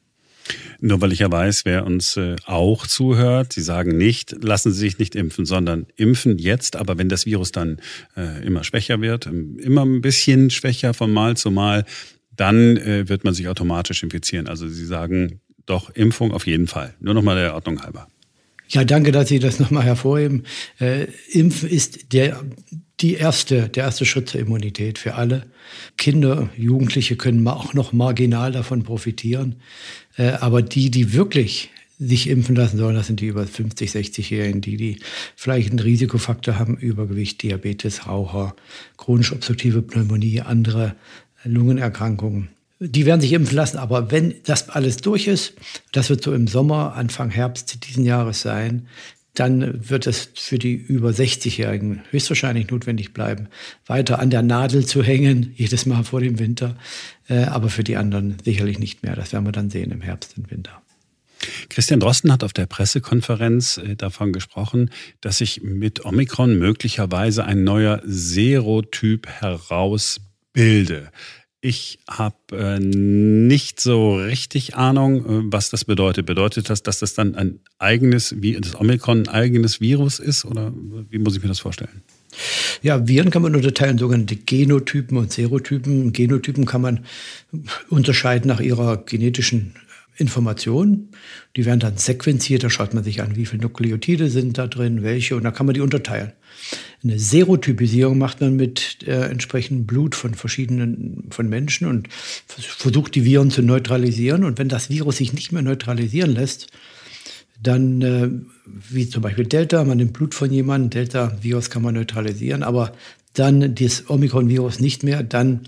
Nur 0.81 1.00
weil 1.00 1.12
ich 1.12 1.21
ja 1.21 1.31
weiß, 1.31 1.65
wer 1.65 1.87
uns 1.87 2.17
äh, 2.17 2.37
auch 2.44 2.87
zuhört, 2.87 3.53
sie 3.53 3.61
sagen 3.61 3.97
nicht, 3.97 4.37
lassen 4.43 4.73
Sie 4.73 4.79
sich 4.79 4.99
nicht 4.99 5.15
impfen, 5.15 5.44
sondern 5.44 5.87
impfen 5.97 6.39
jetzt. 6.39 6.77
Aber 6.77 6.99
wenn 6.99 7.09
das 7.09 7.27
Virus 7.27 7.53
dann 7.53 7.81
äh, 8.17 8.44
immer 8.44 8.65
schwächer 8.65 9.00
wird, 9.00 9.27
ähm, 9.27 9.59
immer 9.59 9.85
ein 9.85 10.00
bisschen 10.00 10.50
schwächer 10.50 10.94
von 10.94 11.12
Mal 11.12 11.37
zu 11.37 11.50
Mal, 11.50 11.85
dann 12.35 12.77
äh, 12.77 13.09
wird 13.09 13.25
man 13.25 13.35
sich 13.35 13.49
automatisch 13.49 14.03
infizieren. 14.03 14.49
Also 14.49 14.69
Sie 14.69 14.87
sagen 14.87 15.41
doch 15.67 15.91
Impfung 15.91 16.33
auf 16.33 16.47
jeden 16.47 16.67
Fall. 16.67 16.94
Nur 17.00 17.15
nochmal 17.15 17.37
der 17.37 17.55
Ordnung 17.55 17.83
halber. 17.83 18.09
Ja, 18.69 18.85
danke, 18.85 19.12
dass 19.12 19.29
Sie 19.29 19.39
das 19.39 19.61
nochmal 19.61 19.85
hervorheben. 19.85 20.44
Äh, 20.81 21.09
Impfen 21.31 21.69
ist 21.69 22.12
der, 22.12 22.43
die 23.02 23.14
erste, 23.14 23.69
der 23.69 23.84
erste 23.84 24.06
Schritt 24.06 24.28
zur 24.28 24.40
Immunität 24.40 24.99
für 24.99 25.14
alle. 25.14 25.44
Kinder, 25.96 26.49
Jugendliche 26.56 27.16
können 27.16 27.46
auch 27.46 27.75
noch 27.75 27.93
marginal 27.93 28.52
davon 28.52 28.82
profitieren. 28.84 29.56
Äh, 30.16 30.32
aber 30.32 30.62
die, 30.62 30.90
die 30.90 31.12
wirklich 31.12 31.70
sich 31.99 32.28
impfen 32.28 32.56
lassen 32.56 32.78
sollen, 32.78 32.96
das 32.96 33.06
sind 33.06 33.20
die 33.20 33.26
über 33.26 33.46
50, 33.46 33.90
60-Jährigen, 33.90 34.60
die, 34.60 34.76
die 34.76 34.99
vielleicht 35.37 35.70
einen 35.70 35.78
Risikofaktor 35.78 36.58
haben, 36.58 36.76
Übergewicht, 36.76 37.43
Diabetes, 37.43 38.06
Raucher, 38.06 38.56
chronisch 38.96 39.32
obstruktive 39.32 39.82
Pneumonie, 39.82 40.40
andere 40.40 40.94
Lungenerkrankungen 41.44 42.48
die 42.84 43.06
werden 43.06 43.20
sich 43.20 43.32
impfen 43.32 43.56
lassen. 43.56 43.78
Aber 43.78 44.10
wenn 44.10 44.34
das 44.44 44.69
alles 44.69 44.96
durch 44.96 45.28
ist, 45.28 45.55
das 45.93 46.10
wird 46.10 46.22
so 46.22 46.32
im 46.32 46.48
Sommer, 46.48 46.94
Anfang 46.94 47.31
Herbst 47.31 47.87
diesen 47.87 48.05
Jahres 48.05 48.43
sein, 48.43 48.88
dann 49.34 49.88
wird 49.88 50.06
es 50.06 50.31
für 50.34 50.58
die 50.58 50.75
über 50.75 51.11
60-Jährigen 51.11 52.02
höchstwahrscheinlich 52.11 52.70
notwendig 52.70 53.14
bleiben, 53.14 53.49
weiter 53.87 54.19
an 54.19 54.31
der 54.31 54.43
Nadel 54.43 54.84
zu 54.84 55.02
hängen, 55.02 55.52
jedes 55.56 55.87
Mal 55.87 56.05
vor 56.05 56.20
dem 56.20 56.38
Winter. 56.38 56.76
Äh, 57.29 57.44
aber 57.44 57.69
für 57.69 57.84
die 57.84 57.96
anderen 57.96 58.37
sicherlich 58.44 58.79
nicht 58.79 59.02
mehr. 59.02 59.17
Das 59.17 59.32
werden 59.32 59.46
wir 59.46 59.52
dann 59.52 59.70
sehen 59.70 59.90
im 59.90 60.02
Herbst 60.02 60.37
und 60.37 60.50
Winter. 60.50 60.82
Christian 61.69 62.00
Drosten 62.00 62.31
hat 62.31 62.44
auf 62.44 62.52
der 62.52 62.67
Pressekonferenz 62.67 63.79
äh, 63.79 63.96
davon 63.96 64.32
gesprochen, 64.32 64.90
dass 65.20 65.38
sich 65.38 65.62
mit 65.62 66.05
Omikron 66.05 66.58
möglicherweise 66.58 67.44
ein 67.44 67.64
neuer 67.64 68.02
Serotyp 68.05 69.26
herausbilde. 69.29 71.11
Ich 71.64 72.00
habe 72.11 72.35
äh, 72.50 72.81
nicht 72.81 73.79
so 73.79 74.17
richtig 74.17 74.75
Ahnung, 74.75 75.25
äh, 75.25 75.53
was 75.53 75.70
das 75.70 75.85
bedeutet. 75.85 76.26
Bedeutet 76.26 76.69
das, 76.69 76.82
dass 76.82 76.99
das 76.99 77.14
dann 77.14 77.37
ein 77.37 77.61
eigenes, 77.79 78.43
wie 78.43 78.61
das 78.61 78.75
Omikron 78.75 79.20
ein 79.20 79.29
eigenes 79.29 79.81
Virus 79.81 80.19
ist 80.19 80.44
oder 80.44 80.73
wie 81.09 81.19
muss 81.19 81.37
ich 81.37 81.43
mir 81.43 81.49
das 81.49 81.61
vorstellen? 81.61 82.03
Ja, 82.82 83.06
Viren 83.06 83.31
kann 83.31 83.43
man 83.43 83.55
unterteilen, 83.55 83.97
sogenannte 83.97 84.35
Genotypen 84.35 85.17
und 85.17 85.32
Serotypen. 85.32 86.12
Genotypen 86.12 86.64
kann 86.67 86.81
man 86.81 87.06
unterscheiden 87.88 88.49
nach 88.49 88.61
ihrer 88.61 88.97
genetischen 88.97 89.75
Informationen. 90.17 91.11
Die 91.55 91.65
werden 91.65 91.79
dann 91.79 91.97
sequenziert, 91.97 92.65
da 92.65 92.70
schaut 92.70 92.93
man 92.93 93.05
sich 93.05 93.23
an, 93.23 93.37
wie 93.37 93.47
viele 93.47 93.62
Nukleotide 93.62 94.31
sind 94.31 94.58
da 94.58 94.67
drin, 94.67 95.05
welche, 95.05 95.37
und 95.37 95.44
da 95.44 95.53
kann 95.53 95.67
man 95.67 95.75
die 95.75 95.81
unterteilen. 95.81 96.32
Eine 97.05 97.19
Serotypisierung 97.19 98.17
macht 98.17 98.41
man 98.41 98.55
mit 98.55 98.99
äh, 99.06 99.29
entsprechendem 99.29 99.87
Blut 99.87 100.15
von 100.15 100.35
verschiedenen 100.35 101.25
von 101.31 101.49
Menschen 101.49 101.89
und 101.89 102.09
versucht 102.13 103.17
die 103.17 103.25
Viren 103.25 103.51
zu 103.51 103.63
neutralisieren. 103.63 104.44
Und 104.44 104.59
wenn 104.59 104.69
das 104.69 104.89
Virus 104.89 105.17
sich 105.17 105.32
nicht 105.32 105.51
mehr 105.51 105.63
neutralisieren 105.63 106.32
lässt, 106.32 106.69
dann, 107.61 108.03
äh, 108.03 108.29
wie 108.91 109.09
zum 109.09 109.23
Beispiel 109.23 109.47
Delta, 109.47 109.85
man 109.85 109.99
nimmt 109.99 110.13
Blut 110.13 110.35
von 110.35 110.53
jemandem, 110.53 110.91
Delta-Virus 110.91 111.71
kann 111.71 111.82
man 111.82 111.94
neutralisieren, 111.94 112.63
aber 112.63 112.93
dann 113.35 113.75
das 113.75 114.09
Omikron-Virus 114.09 114.79
nicht 114.81 115.03
mehr, 115.03 115.23
dann 115.23 115.61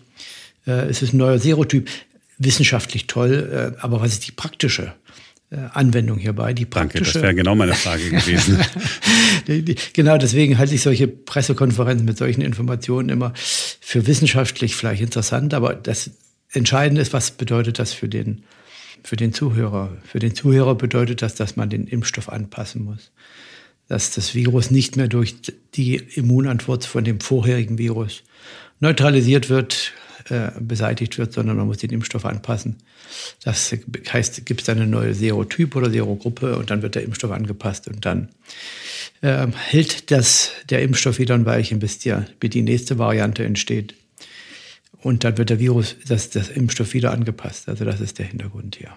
äh, 0.66 0.88
ist 0.88 1.02
es 1.02 1.12
ein 1.12 1.18
neuer 1.18 1.38
Serotyp 1.38 1.88
wissenschaftlich 2.38 3.06
toll, 3.06 3.74
äh, 3.76 3.80
aber 3.80 4.00
was 4.00 4.12
ist 4.12 4.26
die 4.26 4.32
praktische 4.32 4.94
Anwendung 5.50 6.18
hierbei? 6.18 6.52
Die 6.52 6.64
praktische, 6.64 7.04
Danke, 7.04 7.12
das 7.12 7.22
wäre 7.22 7.34
genau 7.34 7.54
meine 7.54 7.74
Frage 7.74 8.10
gewesen. 8.10 8.58
genau, 9.92 10.18
deswegen 10.18 10.58
halte 10.58 10.74
ich 10.74 10.82
solche 10.82 11.06
Pressekonferenzen 11.06 12.04
mit 12.04 12.18
solchen 12.18 12.40
Informationen 12.40 13.08
immer 13.08 13.32
für 13.80 14.06
wissenschaftlich 14.06 14.74
vielleicht 14.74 15.02
interessant, 15.02 15.54
aber 15.54 15.74
das 15.74 16.10
Entscheidende 16.52 17.02
ist, 17.02 17.12
was 17.12 17.32
bedeutet 17.32 17.78
das 17.78 17.92
für 17.92 18.08
den, 18.08 18.44
für 19.02 19.16
den 19.16 19.32
Zuhörer? 19.32 19.96
Für 20.04 20.18
den 20.18 20.34
Zuhörer 20.34 20.74
bedeutet 20.74 21.22
das, 21.22 21.34
dass 21.34 21.56
man 21.56 21.68
den 21.68 21.86
Impfstoff 21.86 22.28
anpassen 22.28 22.84
muss. 22.84 23.12
Dass 23.88 24.12
das 24.12 24.34
Virus 24.34 24.70
nicht 24.70 24.96
mehr 24.96 25.08
durch 25.08 25.36
die 25.74 25.96
Immunantwort 25.96 26.86
von 26.86 27.04
dem 27.04 27.20
vorherigen 27.20 27.76
Virus 27.76 28.22
neutralisiert 28.80 29.50
wird, 29.50 29.92
äh, 30.30 30.50
beseitigt 30.58 31.18
wird, 31.18 31.32
sondern 31.32 31.56
man 31.56 31.66
muss 31.66 31.78
den 31.78 31.90
Impfstoff 31.90 32.24
anpassen. 32.24 32.76
Das 33.42 33.74
heißt, 34.12 34.46
gibt 34.46 34.62
es 34.62 34.68
eine 34.68 34.86
neue 34.86 35.14
Serotyp 35.14 35.76
oder 35.76 35.90
Serogruppe 35.90 36.56
und 36.56 36.70
dann 36.70 36.82
wird 36.82 36.94
der 36.94 37.02
Impfstoff 37.02 37.30
angepasst 37.30 37.88
und 37.88 38.04
dann 38.04 38.28
äh, 39.20 39.46
hält 39.48 40.10
das, 40.10 40.50
der 40.70 40.82
Impfstoff 40.82 41.18
wieder 41.18 41.34
ein 41.34 41.46
Weilchen, 41.46 41.78
bis 41.78 41.98
die, 41.98 42.14
bis 42.40 42.50
die 42.50 42.62
nächste 42.62 42.98
Variante 42.98 43.44
entsteht. 43.44 43.94
Und 45.02 45.24
dann 45.24 45.36
wird 45.36 45.50
der 45.50 45.58
Virus, 45.58 45.96
das, 46.08 46.30
das 46.30 46.48
Impfstoff 46.48 46.94
wieder 46.94 47.12
angepasst. 47.12 47.68
Also 47.68 47.84
das 47.84 48.00
ist 48.00 48.18
der 48.18 48.26
Hintergrund 48.26 48.76
hier. 48.76 48.96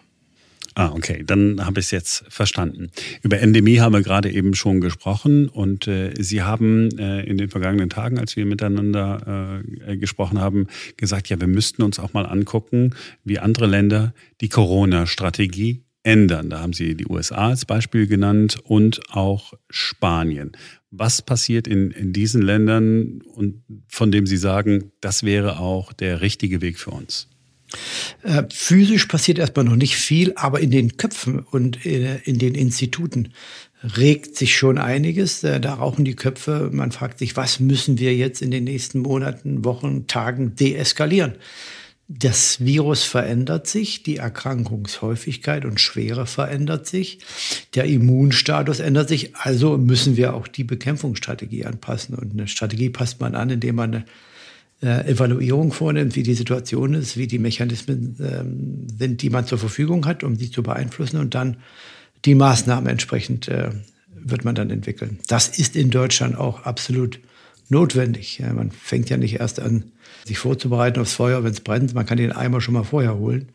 Ah, 0.79 0.91
okay, 0.93 1.23
dann 1.25 1.65
habe 1.65 1.79
ich 1.79 1.87
es 1.87 1.91
jetzt 1.91 2.25
verstanden. 2.29 2.91
Über 3.23 3.39
Endemie 3.39 3.79
haben 3.79 3.93
wir 3.93 4.03
gerade 4.03 4.29
eben 4.29 4.53
schon 4.53 4.79
gesprochen 4.79 5.49
und 5.49 5.87
äh, 5.87 6.13
Sie 6.19 6.43
haben 6.43 6.95
äh, 6.99 7.23
in 7.23 7.39
den 7.39 7.49
vergangenen 7.49 7.89
Tagen, 7.89 8.19
als 8.19 8.35
wir 8.35 8.45
miteinander 8.45 9.63
äh, 9.87 9.97
gesprochen 9.97 10.39
haben, 10.39 10.67
gesagt, 10.95 11.29
ja, 11.29 11.41
wir 11.41 11.47
müssten 11.47 11.81
uns 11.81 11.97
auch 11.97 12.13
mal 12.13 12.27
angucken, 12.27 12.93
wie 13.23 13.39
andere 13.39 13.65
Länder 13.65 14.13
die 14.39 14.49
Corona-Strategie 14.49 15.83
ändern. 16.03 16.51
Da 16.51 16.59
haben 16.59 16.73
Sie 16.73 16.93
die 16.93 17.07
USA 17.07 17.47
als 17.47 17.65
Beispiel 17.65 18.05
genannt 18.05 18.59
und 18.63 19.01
auch 19.09 19.53
Spanien. 19.71 20.51
Was 20.91 21.23
passiert 21.23 21.67
in, 21.67 21.89
in 21.89 22.13
diesen 22.13 22.43
Ländern 22.43 23.23
und 23.23 23.63
von 23.87 24.11
dem 24.11 24.27
Sie 24.27 24.37
sagen, 24.37 24.91
das 25.01 25.23
wäre 25.23 25.57
auch 25.57 25.91
der 25.91 26.21
richtige 26.21 26.61
Weg 26.61 26.77
für 26.77 26.91
uns? 26.91 27.29
Äh, 28.23 28.43
physisch 28.51 29.05
passiert 29.05 29.39
erstmal 29.39 29.65
noch 29.65 29.75
nicht 29.75 29.97
viel, 29.97 30.33
aber 30.35 30.59
in 30.59 30.71
den 30.71 30.97
Köpfen 30.97 31.39
und 31.39 31.85
äh, 31.85 32.17
in 32.23 32.39
den 32.39 32.55
Instituten 32.55 33.33
regt 33.97 34.35
sich 34.35 34.55
schon 34.55 34.77
einiges. 34.77 35.43
Äh, 35.43 35.59
da 35.59 35.75
rauchen 35.75 36.05
die 36.05 36.15
Köpfe. 36.15 36.69
Man 36.71 36.91
fragt 36.91 37.19
sich, 37.19 37.35
was 37.35 37.59
müssen 37.59 37.99
wir 37.99 38.15
jetzt 38.15 38.41
in 38.41 38.51
den 38.51 38.63
nächsten 38.63 38.99
Monaten, 38.99 39.65
Wochen, 39.65 40.07
Tagen 40.07 40.55
deeskalieren? 40.55 41.35
Das 42.09 42.63
Virus 42.63 43.03
verändert 43.03 43.67
sich, 43.67 44.01
die 44.01 44.15
Erkrankungshäufigkeit 44.15 45.65
und 45.65 45.81
Schwere 45.81 46.25
verändert 46.25 46.87
sich, 46.87 47.19
der 47.75 47.83
Immunstatus 47.83 48.79
ändert 48.79 49.09
sich, 49.09 49.35
also 49.35 49.77
müssen 49.77 50.15
wir 50.15 50.33
auch 50.33 50.47
die 50.47 50.63
Bekämpfungsstrategie 50.63 51.65
anpassen. 51.65 52.15
Und 52.15 52.31
eine 52.31 52.47
Strategie 52.47 52.89
passt 52.89 53.19
man 53.19 53.35
an, 53.35 53.49
indem 53.49 53.75
man 53.75 53.93
eine 53.93 54.05
äh, 54.81 55.09
Evaluierung 55.09 55.71
vornimmt, 55.71 56.15
wie 56.15 56.23
die 56.23 56.33
Situation 56.33 56.93
ist, 56.93 57.17
wie 57.17 57.27
die 57.27 57.39
Mechanismen 57.39 58.15
ähm, 58.19 58.87
sind, 58.97 59.21
die 59.21 59.29
man 59.29 59.45
zur 59.45 59.57
Verfügung 59.57 60.05
hat, 60.05 60.23
um 60.23 60.37
die 60.37 60.51
zu 60.51 60.63
beeinflussen 60.63 61.19
und 61.19 61.35
dann 61.35 61.57
die 62.25 62.35
Maßnahmen 62.35 62.89
entsprechend 62.89 63.47
äh, 63.47 63.71
wird 64.13 64.45
man 64.45 64.55
dann 64.55 64.69
entwickeln. 64.69 65.19
Das 65.27 65.57
ist 65.57 65.75
in 65.75 65.89
Deutschland 65.89 66.37
auch 66.37 66.63
absolut 66.63 67.19
notwendig. 67.69 68.39
Ja, 68.39 68.53
man 68.53 68.71
fängt 68.71 69.09
ja 69.09 69.17
nicht 69.17 69.39
erst 69.39 69.59
an, 69.59 69.91
sich 70.25 70.37
vorzubereiten 70.37 70.99
aufs 70.99 71.13
Feuer, 71.13 71.43
wenn 71.43 71.51
es 71.51 71.61
brennt. 71.61 71.93
Man 71.93 72.05
kann 72.05 72.17
den 72.17 72.31
Eimer 72.31 72.61
schon 72.61 72.73
mal 72.73 72.83
vorher 72.83 73.17
holen. 73.17 73.49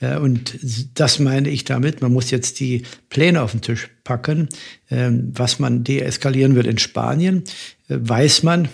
Äh, 0.00 0.16
und 0.16 0.58
das 0.94 1.18
meine 1.18 1.48
ich 1.48 1.64
damit. 1.64 2.02
Man 2.02 2.12
muss 2.12 2.30
jetzt 2.30 2.60
die 2.60 2.82
Pläne 3.08 3.42
auf 3.42 3.52
den 3.52 3.62
Tisch 3.62 3.88
packen, 4.04 4.48
äh, 4.88 5.10
was 5.10 5.58
man 5.58 5.84
deeskalieren 5.84 6.54
wird. 6.54 6.66
In 6.66 6.78
Spanien 6.78 7.44
äh, 7.88 7.96
weiß 8.00 8.42
man, 8.42 8.68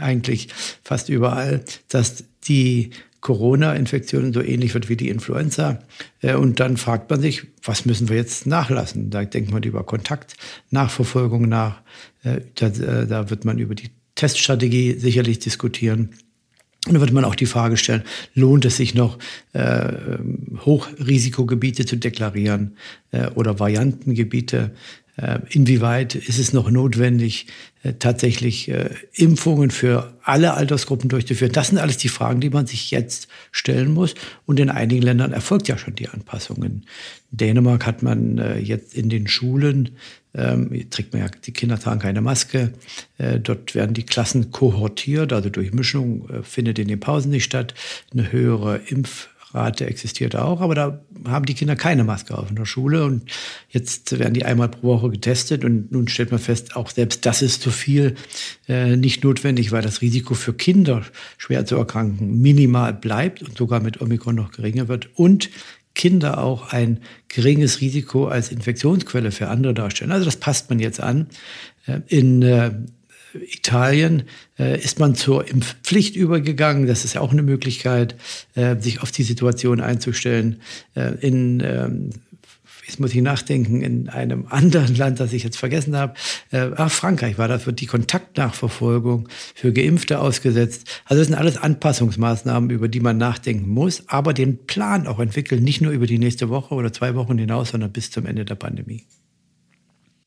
eigentlich 0.00 0.48
fast 0.82 1.08
überall, 1.08 1.64
dass 1.88 2.24
die 2.44 2.90
Corona-Infektion 3.20 4.32
so 4.32 4.40
ähnlich 4.40 4.72
wird 4.74 4.88
wie 4.88 4.96
die 4.96 5.08
Influenza. 5.08 5.80
Äh, 6.22 6.34
und 6.34 6.60
dann 6.60 6.76
fragt 6.76 7.10
man 7.10 7.20
sich, 7.20 7.42
was 7.64 7.84
müssen 7.84 8.08
wir 8.08 8.16
jetzt 8.16 8.46
nachlassen? 8.46 9.10
Da 9.10 9.24
denkt 9.24 9.50
man 9.50 9.64
über 9.64 9.82
Kontaktnachverfolgung 9.82 11.48
nach. 11.48 11.82
Äh, 12.22 12.42
da, 12.54 12.66
äh, 12.68 13.06
da 13.06 13.28
wird 13.28 13.44
man 13.44 13.58
über 13.58 13.74
die 13.74 13.90
Teststrategie 14.14 14.94
sicherlich 14.98 15.40
diskutieren. 15.40 16.10
Und 16.86 16.92
dann 16.92 17.00
wird 17.00 17.12
man 17.12 17.24
auch 17.24 17.34
die 17.34 17.46
Frage 17.46 17.76
stellen, 17.76 18.04
lohnt 18.34 18.64
es 18.64 18.76
sich 18.76 18.94
noch, 18.94 19.18
äh, 19.54 20.18
Hochrisikogebiete 20.64 21.84
zu 21.84 21.96
deklarieren 21.96 22.76
äh, 23.10 23.26
oder 23.30 23.58
Variantengebiete? 23.58 24.70
Äh, 25.16 25.38
inwieweit 25.48 26.14
ist 26.14 26.38
es 26.38 26.52
noch 26.52 26.70
notwendig, 26.70 27.46
äh, 27.82 27.94
tatsächlich 27.94 28.68
äh, 28.68 28.90
Impfungen 29.14 29.70
für 29.70 30.14
alle 30.22 30.54
Altersgruppen 30.54 31.08
durchzuführen? 31.08 31.52
Das 31.52 31.68
sind 31.68 31.78
alles 31.78 31.96
die 31.96 32.10
Fragen, 32.10 32.40
die 32.40 32.50
man 32.50 32.66
sich 32.66 32.90
jetzt 32.90 33.28
stellen 33.50 33.94
muss. 33.94 34.14
Und 34.44 34.60
in 34.60 34.68
einigen 34.68 35.02
Ländern 35.02 35.32
erfolgt 35.32 35.68
ja 35.68 35.78
schon 35.78 35.94
die 35.94 36.08
Anpassung. 36.08 36.62
In 36.62 36.82
Dänemark 37.30 37.86
hat 37.86 38.02
man 38.02 38.60
jetzt 38.62 38.94
in 38.94 39.08
den 39.08 39.26
Schulen, 39.26 39.90
ähm, 40.34 40.70
trägt 40.90 41.12
man 41.12 41.22
ja, 41.22 41.28
die 41.28 41.52
Kinder 41.52 41.78
tragen 41.78 42.00
keine 42.00 42.20
Maske. 42.20 42.72
dort 43.18 43.74
werden 43.74 43.94
die 43.94 44.04
Klassen 44.04 44.50
kohortiert, 44.52 45.32
also 45.32 45.50
durch 45.50 45.72
Mischung 45.72 46.28
findet 46.42 46.78
in 46.78 46.88
den 46.88 47.00
Pausen 47.00 47.30
nicht 47.30 47.44
statt. 47.44 47.74
Eine 48.12 48.30
höhere 48.32 48.80
Impf 48.86 49.28
Rate 49.56 49.86
existiert 49.86 50.36
auch, 50.36 50.60
aber 50.60 50.74
da 50.74 51.00
haben 51.26 51.46
die 51.46 51.54
Kinder 51.54 51.74
keine 51.74 52.04
Maske 52.04 52.36
auf 52.36 52.50
in 52.50 52.56
der 52.56 52.66
Schule 52.66 53.04
und 53.04 53.22
jetzt 53.70 54.18
werden 54.18 54.34
die 54.34 54.44
einmal 54.44 54.68
pro 54.68 54.88
Woche 54.88 55.10
getestet 55.10 55.64
und 55.64 55.90
nun 55.90 56.06
stellt 56.08 56.30
man 56.30 56.40
fest, 56.40 56.76
auch 56.76 56.90
selbst 56.90 57.26
das 57.26 57.42
ist 57.42 57.62
zu 57.62 57.70
viel 57.70 58.14
äh, 58.68 58.96
nicht 58.96 59.24
notwendig, 59.24 59.72
weil 59.72 59.82
das 59.82 60.02
Risiko 60.02 60.34
für 60.34 60.52
Kinder 60.52 61.02
schwer 61.38 61.66
zu 61.66 61.76
erkranken 61.76 62.40
minimal 62.40 62.92
bleibt 62.92 63.42
und 63.42 63.56
sogar 63.56 63.80
mit 63.80 64.00
Omikron 64.00 64.34
noch 64.34 64.52
geringer 64.52 64.88
wird 64.88 65.08
und 65.14 65.50
Kinder 65.94 66.38
auch 66.38 66.72
ein 66.72 67.00
geringes 67.28 67.80
Risiko 67.80 68.28
als 68.28 68.52
Infektionsquelle 68.52 69.32
für 69.32 69.48
andere 69.48 69.72
darstellen. 69.72 70.12
Also 70.12 70.26
das 70.26 70.36
passt 70.36 70.68
man 70.68 70.78
jetzt 70.78 71.00
an. 71.00 71.26
Äh, 71.86 72.00
in 72.06 72.42
äh, 72.42 72.72
Italien 73.42 74.24
äh, 74.58 74.80
ist 74.80 74.98
man 74.98 75.14
zur 75.14 75.48
Impfpflicht 75.48 76.16
übergegangen. 76.16 76.86
Das 76.86 77.04
ist 77.04 77.14
ja 77.14 77.20
auch 77.20 77.32
eine 77.32 77.42
Möglichkeit, 77.42 78.16
äh, 78.54 78.76
sich 78.80 79.02
auf 79.02 79.10
die 79.10 79.22
Situation 79.22 79.80
einzustellen. 79.80 80.60
Äh, 80.94 81.14
in 81.20 81.60
ähm, 81.64 82.10
jetzt 82.86 83.00
muss 83.00 83.14
ich 83.14 83.20
nachdenken, 83.20 83.82
in 83.82 84.08
einem 84.08 84.46
anderen 84.50 84.94
Land, 84.94 85.20
das 85.20 85.32
ich 85.32 85.42
jetzt 85.42 85.56
vergessen 85.56 85.96
habe, 85.96 86.14
äh, 86.52 86.70
ach, 86.76 86.90
Frankreich 86.90 87.38
war 87.38 87.48
das, 87.48 87.66
wird 87.66 87.80
die 87.80 87.86
Kontaktnachverfolgung 87.86 89.28
für 89.54 89.72
Geimpfte 89.72 90.20
ausgesetzt. 90.20 90.88
Also 91.04 91.20
das 91.20 91.28
sind 91.28 91.36
alles 91.36 91.56
Anpassungsmaßnahmen, 91.56 92.70
über 92.70 92.88
die 92.88 93.00
man 93.00 93.18
nachdenken 93.18 93.68
muss, 93.68 94.04
aber 94.08 94.32
den 94.32 94.66
Plan 94.66 95.06
auch 95.06 95.18
entwickeln, 95.18 95.62
nicht 95.62 95.80
nur 95.80 95.92
über 95.92 96.06
die 96.06 96.18
nächste 96.18 96.48
Woche 96.48 96.74
oder 96.74 96.92
zwei 96.92 97.14
Wochen 97.14 97.38
hinaus, 97.38 97.70
sondern 97.70 97.92
bis 97.92 98.10
zum 98.10 98.26
Ende 98.26 98.44
der 98.44 98.54
Pandemie. 98.54 99.04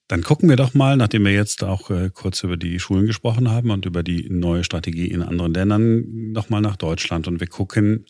Dann 0.10 0.24
gucken 0.24 0.50
wir 0.50 0.56
doch 0.56 0.74
mal, 0.74 0.98
nachdem 0.98 1.24
wir 1.24 1.32
jetzt 1.32 1.64
auch 1.64 1.92
äh, 1.92 2.10
kurz 2.12 2.44
über 2.44 2.58
die 2.58 2.80
Schulen 2.80 3.06
gesprochen 3.06 3.52
haben 3.52 3.70
und 3.70 3.86
über 3.86 4.02
die 4.02 4.28
neue 4.30 4.64
Strategie 4.64 5.06
in 5.06 5.22
anderen 5.22 5.54
Ländern, 5.54 6.32
nochmal 6.32 6.62
nach 6.62 6.78
Deutschland. 6.78 7.28
Und 7.28 7.40
wir 7.40 7.48
gucken 7.48 8.06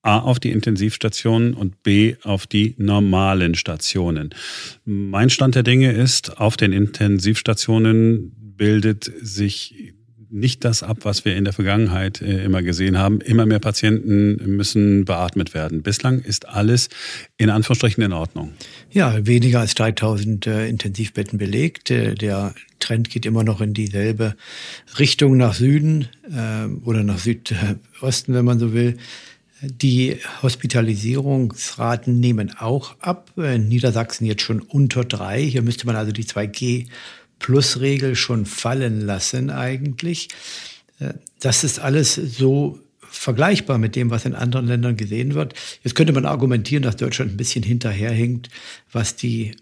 A 0.00 0.18
auf 0.18 0.40
die 0.40 0.50
Intensivstationen 0.50 1.52
und 1.52 1.82
B 1.82 2.16
auf 2.22 2.46
die 2.46 2.74
normalen 2.78 3.54
Stationen. 3.54 4.34
Mein 4.86 5.28
Stand 5.28 5.54
der 5.54 5.62
Dinge 5.62 5.92
ist, 5.92 6.38
auf 6.38 6.56
den 6.56 6.72
Intensivstationen 6.72 8.32
bildet 8.56 9.12
sich 9.20 9.92
nicht 10.32 10.64
das 10.64 10.82
ab, 10.82 10.98
was 11.02 11.24
wir 11.24 11.36
in 11.36 11.44
der 11.44 11.52
Vergangenheit 11.52 12.22
äh, 12.22 12.44
immer 12.44 12.62
gesehen 12.62 12.98
haben. 12.98 13.20
Immer 13.20 13.44
mehr 13.44 13.58
Patienten 13.58 14.56
müssen 14.56 15.04
beatmet 15.04 15.52
werden. 15.52 15.82
Bislang 15.82 16.20
ist 16.20 16.48
alles 16.48 16.88
in 17.36 17.50
Anführungsstrichen 17.50 18.02
in 18.02 18.12
Ordnung. 18.12 18.52
Ja, 18.90 19.26
weniger 19.26 19.60
als 19.60 19.74
3000 19.74 20.46
äh, 20.46 20.68
Intensivbetten 20.68 21.38
belegt. 21.38 21.90
Äh, 21.90 22.14
der 22.14 22.54
Trend 22.80 23.10
geht 23.10 23.26
immer 23.26 23.44
noch 23.44 23.60
in 23.60 23.74
dieselbe 23.74 24.34
Richtung 24.98 25.36
nach 25.36 25.54
Süden 25.54 26.08
äh, 26.24 26.66
oder 26.84 27.04
nach 27.04 27.18
Südosten, 27.18 28.34
wenn 28.34 28.44
man 28.44 28.58
so 28.58 28.72
will. 28.72 28.96
Die 29.60 30.16
Hospitalisierungsraten 30.42 32.18
nehmen 32.18 32.52
auch 32.58 32.98
ab. 32.98 33.30
In 33.36 33.68
Niedersachsen 33.68 34.24
jetzt 34.24 34.42
schon 34.42 34.60
unter 34.60 35.04
drei. 35.04 35.40
Hier 35.40 35.62
müsste 35.62 35.86
man 35.86 35.94
also 35.94 36.10
die 36.10 36.24
2G 36.24 36.88
Plusregel 37.42 38.14
schon 38.14 38.46
fallen 38.46 39.00
lassen 39.00 39.50
eigentlich. 39.50 40.28
Äh, 41.00 41.14
das 41.40 41.64
ist 41.64 41.80
alles 41.80 42.14
so 42.14 42.78
vergleichbar 43.00 43.78
mit 43.78 43.96
dem, 43.96 44.10
was 44.10 44.24
in 44.24 44.34
anderen 44.34 44.66
Ländern 44.66 44.96
gesehen 44.96 45.34
wird. 45.34 45.54
Jetzt 45.82 45.94
könnte 45.94 46.12
man 46.12 46.24
argumentieren, 46.24 46.82
dass 46.82 46.96
Deutschland 46.96 47.32
ein 47.32 47.36
bisschen 47.36 47.62
hinterherhinkt, 47.62 48.48
was 48.90 49.16
die 49.16 49.56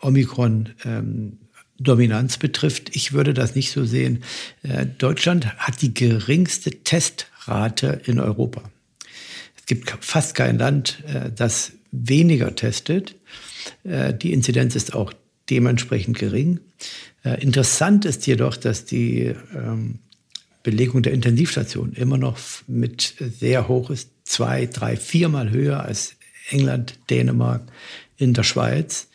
Omikron 0.00 0.70
ähm, 0.84 1.38
Dominanz 1.78 2.38
betrifft. 2.38 2.96
Ich 2.96 3.12
würde 3.12 3.34
das 3.34 3.54
nicht 3.54 3.70
so 3.70 3.84
sehen. 3.84 4.24
Äh, 4.62 4.86
Deutschland 4.86 5.54
hat 5.58 5.82
die 5.82 5.92
geringste 5.92 6.70
Testrate 6.70 8.00
in 8.06 8.18
Europa. 8.18 8.62
Es 9.56 9.66
gibt 9.66 9.90
fast 10.00 10.34
kein 10.34 10.58
Land, 10.58 11.04
äh, 11.06 11.30
das 11.30 11.72
weniger 11.92 12.56
testet. 12.56 13.14
Äh, 13.84 14.14
die 14.14 14.32
Inzidenz 14.32 14.74
ist 14.74 14.94
auch 14.94 15.12
dementsprechend 15.50 16.18
gering. 16.18 16.60
Äh, 17.26 17.42
interessant 17.42 18.04
ist 18.04 18.26
jedoch, 18.28 18.56
dass 18.56 18.84
die 18.84 19.34
ähm, 19.54 19.98
Belegung 20.62 21.02
der 21.02 21.12
Intensivstation 21.12 21.92
immer 21.92 22.18
noch 22.18 22.38
mit 22.68 23.14
sehr 23.18 23.66
hoch 23.66 23.90
ist, 23.90 24.10
zwei, 24.24 24.66
drei, 24.66 24.96
viermal 24.96 25.50
höher 25.50 25.82
als 25.82 26.14
England, 26.50 27.00
Dänemark, 27.10 27.62
in 28.16 28.32
der 28.32 28.44
Schweiz. 28.44 29.08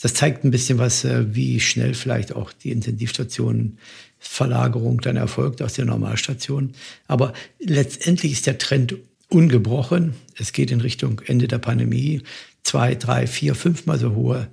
Das 0.00 0.14
zeigt 0.14 0.44
ein 0.44 0.50
bisschen 0.50 0.78
was, 0.78 1.04
äh, 1.04 1.34
wie 1.34 1.60
schnell 1.60 1.92
vielleicht 1.92 2.34
auch 2.34 2.52
die 2.52 2.72
Intensivstationenverlagerung 2.72 5.02
dann 5.02 5.16
erfolgt 5.16 5.60
aus 5.60 5.74
der 5.74 5.84
Normalstation. 5.84 6.72
Aber 7.06 7.34
letztendlich 7.60 8.32
ist 8.32 8.46
der 8.46 8.56
Trend 8.56 8.96
ungebrochen. 9.28 10.14
Es 10.36 10.52
geht 10.52 10.70
in 10.70 10.80
Richtung 10.80 11.20
Ende 11.26 11.48
der 11.48 11.58
Pandemie. 11.58 12.22
Zwei, 12.62 12.94
drei, 12.94 13.26
vier, 13.26 13.54
fünfmal 13.54 13.98
so 13.98 14.14
hohe 14.14 14.48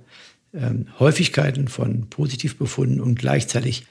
ähm, 0.56 0.86
Häufigkeiten 0.98 1.68
von 1.68 2.08
Positivbefunden 2.08 3.00
und 3.00 3.18
gleichzeitig 3.18 3.86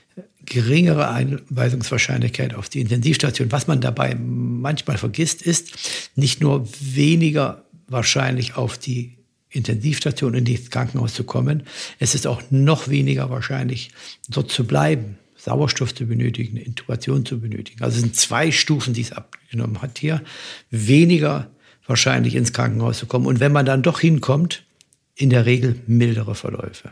geringere 0.46 1.10
Einweisungswahrscheinlichkeit 1.10 2.54
auf 2.54 2.70
die 2.70 2.82
Intensivstation. 2.82 3.52
Was 3.52 3.68
man 3.68 3.82
dabei 3.82 4.16
manchmal 4.16 4.98
vergisst, 4.98 5.42
ist 5.42 6.12
nicht 6.16 6.42
nur 6.42 6.68
weniger 6.80 7.66
wahrscheinlich 7.88 8.56
auf 8.56 8.78
die 8.78 9.18
Intensivstation 9.50 10.34
in 10.34 10.46
das 10.46 10.70
Krankenhaus 10.70 11.14
zu 11.14 11.24
kommen, 11.24 11.64
es 12.00 12.14
ist 12.14 12.28
auch 12.28 12.42
noch 12.50 12.90
weniger 12.90 13.30
wahrscheinlich 13.30 13.92
dort 14.28 14.52
zu 14.52 14.68
bleiben, 14.68 15.18
Sauerstoff 15.38 15.94
zu 15.96 16.06
benötigen, 16.06 16.58
Intubation 16.58 17.26
zu 17.26 17.40
benötigen. 17.40 17.84
Also 17.84 17.96
es 17.96 18.02
sind 18.02 18.16
zwei 18.16 18.52
Stufen, 18.52 18.94
die 18.94 19.02
es 19.02 19.12
abgenommen 19.12 19.82
hat 19.82 20.00
hier. 20.00 20.22
Weniger 20.72 21.50
wahrscheinlich 21.88 22.36
ins 22.36 22.52
Krankenhaus 22.52 22.98
zu 22.98 23.06
kommen. 23.06 23.28
Und 23.28 23.40
wenn 23.40 23.52
man 23.52 23.66
dann 23.66 23.84
doch 23.84 24.00
hinkommt, 24.00 24.66
in 25.16 25.30
der 25.30 25.46
Regel 25.46 25.76
mildere 25.88 26.36
Verläufe. 26.36 26.92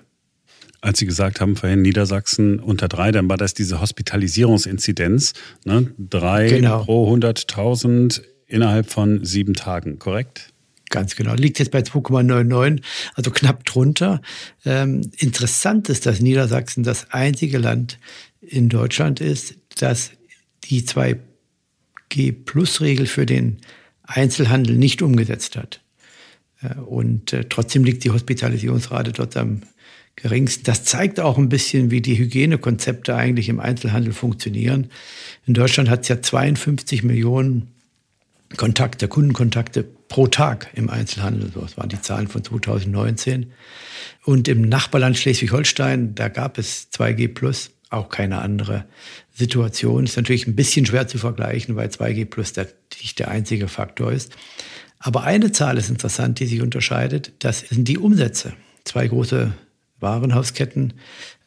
Als 0.81 0.99
Sie 0.99 1.05
gesagt 1.05 1.39
haben, 1.39 1.55
vorhin 1.55 1.81
Niedersachsen 1.81 2.59
unter 2.59 2.89
drei, 2.89 3.11
dann 3.11 3.29
war 3.29 3.37
das 3.37 3.53
diese 3.53 3.79
Hospitalisierungsinzidenz, 3.79 5.33
ne? 5.63 5.93
drei 5.97 6.49
genau. 6.49 6.83
pro 6.83 7.09
100.000 7.13 8.21
innerhalb 8.47 8.89
von 8.89 9.23
sieben 9.23 9.53
Tagen, 9.53 9.97
korrekt? 9.97 10.49
Ganz 10.89 11.15
genau. 11.15 11.35
Liegt 11.35 11.59
jetzt 11.59 11.71
bei 11.71 11.79
2,99, 11.79 12.81
also 13.15 13.31
knapp 13.31 13.63
drunter. 13.65 14.21
Ähm, 14.65 15.09
interessant 15.17 15.87
ist, 15.89 16.05
dass 16.05 16.19
Niedersachsen 16.19 16.83
das 16.83 17.11
einzige 17.11 17.57
Land 17.57 17.97
in 18.41 18.67
Deutschland 18.69 19.19
ist, 19.21 19.55
das 19.79 20.11
die 20.65 20.83
2G-Plus-Regel 20.83 23.07
für 23.07 23.25
den 23.25 23.57
Einzelhandel 24.03 24.75
nicht 24.75 25.01
umgesetzt 25.01 25.55
hat. 25.55 25.82
Äh, 26.63 26.79
und 26.79 27.33
äh, 27.33 27.45
trotzdem 27.49 27.83
liegt 27.83 28.03
die 28.03 28.11
Hospitalisierungsrate 28.11 29.11
dort 29.11 29.37
am 29.37 29.61
geringsten. 30.15 30.63
Das 30.63 30.83
zeigt 30.83 31.19
auch 31.19 31.37
ein 31.37 31.49
bisschen, 31.49 31.91
wie 31.91 32.01
die 32.01 32.17
Hygienekonzepte 32.17 33.15
eigentlich 33.15 33.49
im 33.49 33.59
Einzelhandel 33.59 34.13
funktionieren. 34.13 34.89
In 35.45 35.53
Deutschland 35.53 35.89
hat 35.89 36.01
es 36.01 36.07
ja 36.07 36.21
52 36.21 37.03
Millionen 37.03 37.69
Kontakte, 38.55 39.07
Kundenkontakte 39.07 39.83
pro 40.07 40.27
Tag 40.27 40.69
im 40.75 40.89
Einzelhandel. 40.89 41.51
Das 41.55 41.75
waren 41.77 41.89
die 41.89 41.99
Zahlen 41.99 42.27
von 42.27 42.43
2019. 42.43 43.51
Und 44.23 44.47
im 44.47 44.61
Nachbarland 44.61 45.17
Schleswig-Holstein, 45.17 46.13
da 46.13 46.27
gab 46.27 46.59
es 46.59 46.91
2G 46.91 47.33
Plus, 47.33 47.71
auch 47.89 48.09
keine 48.09 48.39
andere 48.39 48.85
Situation. 49.33 50.03
Ist 50.03 50.17
natürlich 50.17 50.45
ein 50.45 50.55
bisschen 50.55 50.85
schwer 50.85 51.07
zu 51.07 51.17
vergleichen, 51.17 51.75
weil 51.75 51.87
2G 51.87 52.25
Plus 52.25 52.53
nicht 53.01 53.17
der 53.17 53.29
einzige 53.29 53.67
Faktor 53.67 54.11
ist. 54.11 54.33
Aber 55.05 55.23
eine 55.23 55.51
Zahl 55.51 55.77
ist 55.77 55.89
interessant, 55.89 56.39
die 56.39 56.45
sich 56.45 56.61
unterscheidet. 56.61 57.33
Das 57.39 57.59
sind 57.59 57.89
die 57.89 57.97
Umsätze. 57.97 58.53
Zwei 58.85 59.05
große 59.05 59.51
Warenhausketten. 59.99 60.93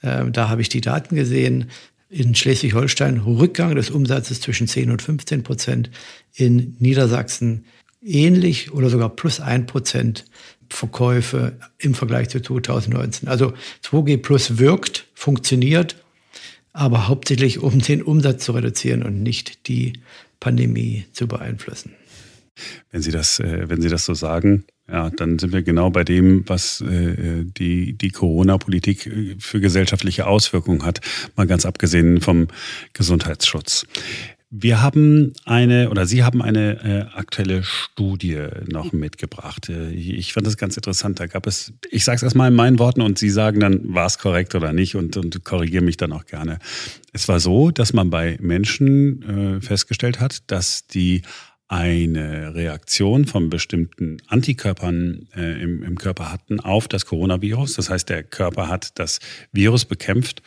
Äh, 0.03 0.31
da 0.31 0.51
habe 0.51 0.61
ich 0.61 0.69
die 0.69 0.83
Daten 0.83 1.17
gesehen 1.17 1.71
in 2.11 2.35
Schleswig-Holstein 2.35 3.19
Rückgang 3.21 3.75
des 3.75 3.89
Umsatzes 3.89 4.43
zwischen 4.43 4.69
10 4.69 4.91
und 4.91 5.01
15 5.01 5.43
Prozent, 5.43 5.91
in 6.35 6.77
Niedersachsen 6.81 7.65
ähnlich 8.03 8.73
oder 8.73 8.91
sogar 8.91 9.09
plus 9.09 9.41
1 9.41 9.67
Prozent 9.67 10.27
Verkäufe 10.69 11.59
im 11.79 11.95
Vergleich 11.95 12.29
zu 12.29 12.41
2019. 12.41 13.27
Also 13.27 13.55
2G 13.83 14.19
Plus 14.19 14.59
wirkt, 14.59 15.07
funktioniert, 15.15 15.97
aber 16.75 17.09
hauptsächlich 17.09 17.61
um 17.61 17.79
den 17.79 18.03
Umsatz 18.03 18.45
zu 18.45 18.53
reduzieren 18.53 19.03
und 19.03 19.23
nicht 19.23 19.67
die 19.67 19.95
Pandemie 20.41 21.07
zu 21.13 21.27
beeinflussen. 21.27 21.95
Wenn 22.91 23.03
Sie 23.03 23.11
das, 23.11 23.41
äh, 23.41 23.69
wenn 23.69 23.83
Sie 23.83 23.89
das 23.89 24.05
so 24.05 24.15
sagen, 24.15 24.65
ja, 24.89 25.11
dann 25.11 25.39
sind 25.39 25.53
wir 25.53 25.63
genau 25.63 25.91
bei 25.91 26.05
dem, 26.05 26.49
was 26.49 26.81
äh, 26.81 27.45
die, 27.45 27.95
die 27.95 28.11
Corona-Politik 28.11 29.07
äh, 29.07 29.37
für 29.39 29.61
gesellschaftliche 29.61 30.27
Auswirkungen 30.27 30.85
hat, 30.85 31.01
mal 31.35 31.47
ganz 31.47 31.67
abgesehen 31.67 32.21
vom 32.21 32.49
Gesundheitsschutz. 32.93 33.87
Wir 34.49 34.81
haben 34.81 35.33
eine 35.45 35.91
oder 35.91 36.07
Sie 36.07 36.23
haben 36.23 36.41
eine 36.41 37.09
äh, 37.13 37.19
aktuelle 37.19 37.65
Studie 37.65 38.47
noch 38.69 38.93
mitgebracht. 38.93 39.69
Äh, 39.69 39.91
ich 39.91 40.33
fand 40.33 40.47
das 40.47 40.57
ganz 40.57 40.77
interessant. 40.77 41.19
Da 41.19 41.27
gab 41.27 41.49
es, 41.49 41.73
ich 41.91 42.05
sage 42.05 42.17
es 42.17 42.23
erstmal 42.23 42.51
in 42.51 42.55
meinen 42.55 42.79
Worten 42.79 43.03
und 43.03 43.19
Sie 43.19 43.31
sagen 43.31 43.59
dann, 43.59 43.93
war 43.93 44.07
es 44.07 44.19
korrekt 44.19 44.55
oder 44.55 44.73
nicht 44.73 44.95
und, 44.95 45.17
und 45.17 45.45
korrigiere 45.45 45.83
mich 45.83 45.97
dann 45.97 46.13
auch 46.13 46.27
gerne. 46.27 46.61
Es 47.13 47.27
war 47.27 47.41
so, 47.41 47.73
dass 47.73 47.93
man 47.93 48.11
bei 48.11 48.39
Menschen 48.41 49.57
äh, 49.57 49.61
festgestellt 49.61 50.21
hat, 50.21 50.49
dass 50.51 50.87
die 50.87 51.23
eine 51.69 52.55
Reaktion 52.55 53.27
von 53.27 53.51
bestimmten 53.51 54.19
Antikörpern 54.29 55.29
äh, 55.35 55.61
im, 55.63 55.83
im 55.83 55.99
Körper 55.99 56.31
hatten 56.31 56.61
auf 56.61 56.87
das 56.87 57.07
Coronavirus. 57.07 57.75
Das 57.75 57.91
heißt, 57.91 58.09
der 58.09 58.23
Körper 58.23 58.69
hat 58.69 58.99
das 58.99 59.19
Virus 59.53 59.85
bekämpft, 59.85 60.43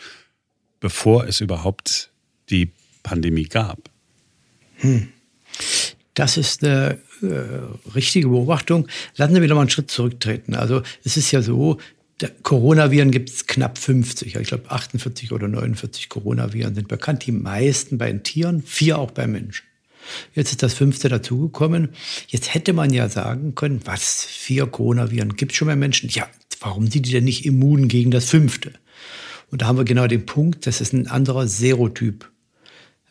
bevor 0.80 1.28
es 1.28 1.42
überhaupt 1.42 2.12
die 2.50 2.72
Pandemie 3.04 3.46
gab. 3.46 3.90
Hm. 4.78 5.10
Das 6.14 6.38
ist 6.38 6.64
eine 6.64 7.00
äh, 7.22 7.90
richtige 7.96 8.30
Beobachtung. 8.30 8.88
Lassen 9.16 9.34
Sie 9.34 9.40
mich 9.40 9.50
noch 9.50 9.56
mal 9.56 9.62
einen 9.62 9.70
Schritt 9.70 9.92
zurücktreten. 9.92 10.56
Also 10.56 10.84
es 11.04 11.18
ist 11.18 11.32
ja 11.32 11.42
so, 11.42 11.78
Coronaviren 12.44 13.12
gibt 13.12 13.30
es 13.30 13.46
knapp 13.46 13.78
50. 13.78 14.36
Ich 14.36 14.48
glaube 14.48 14.70
48 14.70 15.32
oder 15.32 15.48
49 15.48 16.10
Coronaviren 16.10 16.76
sind 16.76 16.88
bekannt. 16.88 17.26
Die 17.26 17.32
meisten 17.32 17.98
bei 17.98 18.08
den 18.08 18.24
Tieren, 18.24 18.62
vier 18.64 19.00
auch 19.00 19.12
bei 19.12 19.28
Menschen. 19.28 19.69
Jetzt 20.34 20.52
ist 20.52 20.64
das 20.64 20.74
fünfte 20.74 21.10
dazugekommen. 21.10 21.90
Jetzt 22.28 22.54
hätte 22.54 22.74
man 22.74 22.94
ja 22.94 23.10
sagen 23.10 23.56
können, 23.56 23.82
was, 23.86 24.26
vier 24.26 24.68
Coronaviren 24.68 25.36
gibt 25.36 25.52
es 25.52 25.58
schon 25.58 25.68
bei 25.68 25.76
Menschen? 25.76 26.10
Ja, 26.10 26.28
warum 26.60 26.90
sind 26.90 27.06
die 27.06 27.12
denn 27.12 27.24
nicht 27.24 27.46
immun 27.46 27.88
gegen 27.88 28.12
das 28.12 28.30
fünfte? 28.30 28.74
Und 29.52 29.62
da 29.62 29.68
haben 29.68 29.78
wir 29.78 29.86
genau 29.86 30.08
den 30.08 30.26
Punkt, 30.26 30.68
das 30.68 30.82
ist 30.82 30.94
ein 30.94 31.08
anderer 31.08 31.48
Serotyp, 31.48 32.30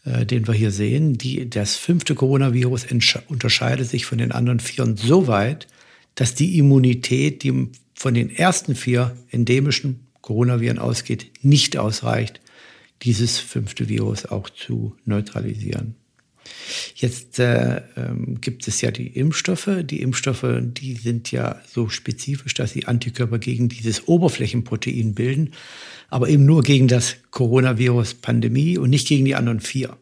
äh, 0.04 0.24
den 0.24 0.46
wir 0.46 0.54
hier 0.54 0.70
sehen. 0.70 1.18
Die, 1.18 1.48
das 1.48 1.76
fünfte 1.76 2.14
Coronavirus 2.14 2.86
unterscheidet 3.28 3.88
sich 3.88 4.06
von 4.06 4.18
den 4.18 4.32
anderen 4.32 4.60
vieren 4.60 4.96
so 4.96 5.26
weit, 5.26 5.66
dass 6.14 6.34
die 6.34 6.58
Immunität, 6.58 7.42
die 7.42 7.68
von 7.94 8.14
den 8.14 8.30
ersten 8.30 8.74
vier 8.74 9.16
endemischen 9.30 10.06
Coronaviren 10.20 10.78
ausgeht, 10.78 11.30
nicht 11.42 11.76
ausreicht, 11.76 12.40
dieses 13.02 13.38
fünfte 13.38 13.88
Virus 13.88 14.26
auch 14.26 14.50
zu 14.50 14.96
neutralisieren. 15.04 15.94
Jetzt 16.94 17.38
äh, 17.38 17.82
ähm, 17.96 18.40
gibt 18.40 18.68
es 18.68 18.80
ja 18.80 18.90
die 18.90 19.08
Impfstoffe. 19.08 19.70
Die 19.82 20.00
Impfstoffe, 20.00 20.46
die 20.60 20.94
sind 20.94 21.30
ja 21.32 21.60
so 21.66 21.88
spezifisch, 21.88 22.54
dass 22.54 22.72
sie 22.72 22.86
Antikörper 22.86 23.38
gegen 23.38 23.68
dieses 23.68 24.08
Oberflächenprotein 24.08 25.14
bilden, 25.14 25.52
aber 26.08 26.28
eben 26.28 26.44
nur 26.44 26.62
gegen 26.62 26.88
das 26.88 27.16
Coronavirus-Pandemie 27.30 28.78
und 28.78 28.90
nicht 28.90 29.08
gegen 29.08 29.24
die 29.24 29.34
anderen 29.34 29.60
vier. 29.60 29.96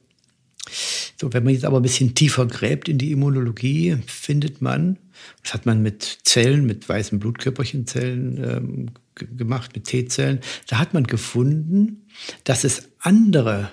So, 1.19 1.33
wenn 1.33 1.45
man 1.45 1.55
jetzt 1.55 1.65
aber 1.65 1.79
ein 1.79 1.83
bisschen 1.83 2.15
tiefer 2.15 2.47
gräbt 2.47 2.89
in 2.89 2.99
die 2.99 3.13
Immunologie, 3.13 3.97
findet 4.07 4.61
man, 4.61 4.99
das 5.43 5.55
hat 5.55 5.65
man 5.65 5.83
mit 5.83 6.19
Zellen, 6.25 6.67
mit 6.67 6.89
weißen 6.89 7.19
Blutkörperchenzellen 7.19 8.45
ähm, 8.45 8.91
gemacht, 9.15 9.71
mit 9.75 9.85
T-Zellen, 9.85 10.41
da 10.67 10.79
hat 10.79 10.93
man 10.93 11.05
gefunden, 11.05 12.07
dass 12.45 12.65
es 12.65 12.89
andere 12.99 13.71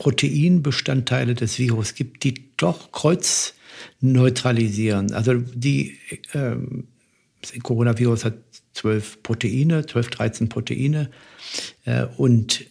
Proteinbestandteile 0.00 1.34
des 1.34 1.58
Virus 1.58 1.94
gibt, 1.94 2.24
die 2.24 2.46
doch 2.56 2.90
kreuz 2.90 3.52
neutralisieren. 4.00 5.12
Also 5.12 5.34
die 5.34 5.98
ähm, 6.32 6.88
das 7.42 7.52
Coronavirus 7.62 8.24
hat 8.24 8.34
zwölf 8.72 9.22
Proteine, 9.22 9.84
zwölf, 9.84 10.08
dreizehn 10.08 10.48
Proteine. 10.48 11.10
Äh, 11.84 12.06
und 12.16 12.64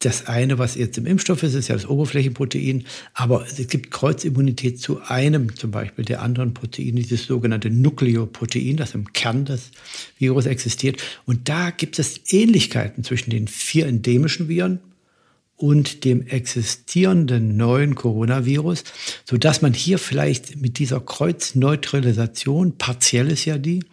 das 0.00 0.26
eine, 0.26 0.58
was 0.58 0.74
jetzt 0.74 0.98
im 0.98 1.06
Impfstoff 1.06 1.44
ist, 1.44 1.54
ist 1.54 1.68
ja 1.68 1.76
das 1.76 1.86
Oberflächenprotein. 1.86 2.84
Aber 3.14 3.44
es 3.44 3.68
gibt 3.68 3.92
Kreuzimmunität 3.92 4.80
zu 4.80 5.02
einem 5.02 5.54
zum 5.54 5.70
Beispiel 5.70 6.04
der 6.04 6.20
anderen 6.20 6.52
Proteine, 6.52 7.00
dieses 7.00 7.26
sogenannte 7.26 7.70
Nukleoprotein, 7.70 8.76
das 8.76 8.94
im 8.94 9.12
Kern 9.12 9.44
des 9.44 9.70
Virus 10.18 10.46
existiert. 10.46 11.00
Und 11.26 11.48
da 11.48 11.70
gibt 11.70 12.00
es 12.00 12.32
Ähnlichkeiten 12.32 13.04
zwischen 13.04 13.30
den 13.30 13.46
vier 13.46 13.86
endemischen 13.86 14.48
Viren 14.48 14.80
und 15.60 16.04
dem 16.04 16.26
existierenden 16.26 17.58
neuen 17.58 17.94
Coronavirus, 17.94 18.82
so 19.26 19.36
dass 19.36 19.60
man 19.60 19.74
hier 19.74 19.98
vielleicht 19.98 20.56
mit 20.56 20.78
dieser 20.78 21.00
Kreuzneutralisation, 21.00 22.78
partiell 22.78 23.30
ist 23.30 23.44
ja 23.44 23.58
die, 23.58 23.84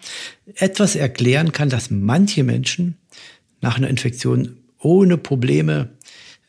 etwas 0.56 0.96
erklären 0.96 1.52
kann, 1.52 1.70
dass 1.70 1.92
manche 1.92 2.46
Menschen 2.46 2.96
nach 3.60 3.76
einer 3.76 3.90
Infektion 3.90 4.56
ohne 4.80 5.18
Probleme 5.18 5.90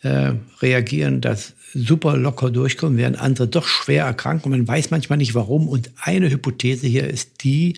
äh, 0.02 0.34
reagieren, 0.62 1.20
dass 1.20 1.54
super 1.74 2.16
locker 2.16 2.52
durchkommen, 2.52 2.96
während 2.96 3.20
andere 3.20 3.48
doch 3.48 3.66
schwer 3.66 4.04
erkranken. 4.04 4.52
Und 4.52 4.58
man 4.58 4.68
weiß 4.68 4.92
manchmal 4.92 5.18
nicht 5.18 5.34
warum. 5.34 5.68
Und 5.68 5.90
eine 6.00 6.30
Hypothese 6.30 6.86
hier 6.86 7.08
ist 7.08 7.42
die, 7.42 7.76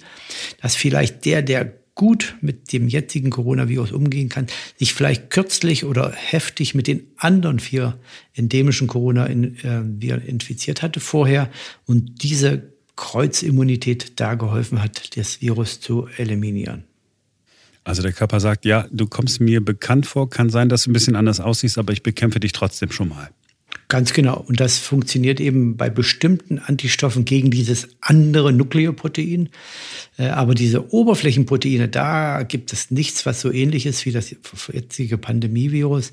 dass 0.61 0.76
vielleicht 0.76 1.24
der, 1.24 1.40
der 1.40 1.72
gut 2.00 2.34
mit 2.40 2.72
dem 2.72 2.88
jetzigen 2.88 3.28
Coronavirus 3.28 3.92
umgehen 3.92 4.30
kann, 4.30 4.46
sich 4.78 4.94
vielleicht 4.94 5.28
kürzlich 5.28 5.84
oder 5.84 6.10
heftig 6.12 6.74
mit 6.74 6.86
den 6.86 7.02
anderen 7.18 7.58
vier 7.58 7.98
endemischen 8.32 8.86
Coronaviren 8.86 10.22
äh, 10.24 10.26
infiziert 10.26 10.80
hatte 10.80 10.98
vorher 10.98 11.50
und 11.84 12.22
diese 12.22 12.72
Kreuzimmunität 12.96 14.18
da 14.18 14.34
geholfen 14.34 14.82
hat, 14.82 15.14
das 15.18 15.42
Virus 15.42 15.82
zu 15.82 16.08
eliminieren. 16.16 16.84
Also 17.84 18.00
der 18.00 18.14
Körper 18.14 18.40
sagt, 18.40 18.64
ja, 18.64 18.86
du 18.90 19.06
kommst 19.06 19.42
mir 19.42 19.62
bekannt 19.62 20.06
vor, 20.06 20.30
kann 20.30 20.48
sein, 20.48 20.70
dass 20.70 20.84
du 20.84 20.90
ein 20.90 20.94
bisschen 20.94 21.16
anders 21.16 21.38
aussiehst, 21.38 21.76
aber 21.76 21.92
ich 21.92 22.02
bekämpfe 22.02 22.40
dich 22.40 22.52
trotzdem 22.52 22.92
schon 22.92 23.10
mal. 23.10 23.28
Ganz 23.90 24.12
genau. 24.12 24.44
Und 24.46 24.61
das 24.61 24.79
funktioniert 24.79 25.40
eben 25.40 25.76
bei 25.76 25.90
bestimmten 25.90 26.61
Antistoffen 26.61 27.24
gegen 27.24 27.50
dieses 27.50 27.88
andere 28.00 28.53
Nukleoprotein. 28.53 29.48
Äh, 30.16 30.29
aber 30.29 30.55
diese 30.55 30.94
Oberflächenproteine, 30.94 31.88
da 31.88 32.44
gibt 32.44 32.72
es 32.72 32.92
nichts, 32.92 33.26
was 33.26 33.40
so 33.40 33.50
ähnlich 33.50 33.87
ist 33.87 34.07
wie 34.07 34.12
das 34.12 34.33
jetzige 34.72 35.18
Pandemievirus. 35.18 36.12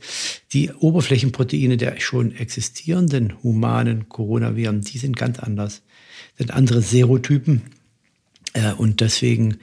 Die 0.54 0.72
Oberflächenproteine 0.72 1.78
der 1.78 2.00
schon 2.00 2.36
existierenden 2.36 3.44
humanen 3.44 4.10
Coronaviren, 4.10 4.82
die 4.82 4.98
sind 4.98 5.16
ganz 5.16 5.38
anders. 5.38 5.84
Das 6.36 6.48
sind 6.48 6.52
andere 6.56 6.82
Serotypen. 6.82 7.62
Äh, 8.54 8.74
und 8.74 9.02
deswegen 9.02 9.58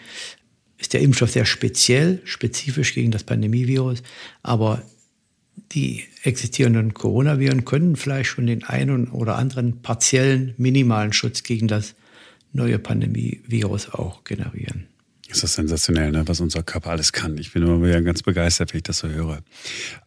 ist 0.79 0.93
der 0.93 1.01
Impfstoff 1.01 1.33
sehr 1.33 1.47
speziell, 1.47 2.23
spezifisch 2.25 2.95
gegen 2.95 3.11
das 3.11 3.25
Pandemievirus, 3.25 4.05
aber 4.45 4.85
die 5.75 6.05
existierenden 6.23 6.95
Coronaviren 6.95 7.65
können 7.65 7.97
vielleicht 7.97 8.31
schon 8.31 8.47
den 8.47 8.63
einen 8.65 9.09
oder 9.09 9.37
anderen 9.37 9.83
partiellen, 9.83 10.55
minimalen 10.57 11.13
Schutz 11.13 11.43
gegen 11.43 11.69
das 11.69 11.95
neue 12.53 12.79
Pandemievirus 12.79 13.91
auch 13.91 14.23
generieren. 14.25 14.87
Das 15.35 15.43
ist 15.43 15.55
sensationell, 15.55 16.13
ne? 16.13 16.23
was 16.29 16.39
unser 16.39 16.63
Körper 16.63 16.91
alles 16.91 17.13
kann. 17.13 17.37
Ich 17.39 17.53
bin 17.53 17.65
immer 17.65 17.85
wieder 17.85 18.01
ganz 18.03 18.23
begeistert, 18.23 18.73
wenn 18.73 18.79
ich 18.79 18.85
das 18.85 18.99
so 18.99 19.09
höre. 19.09 19.41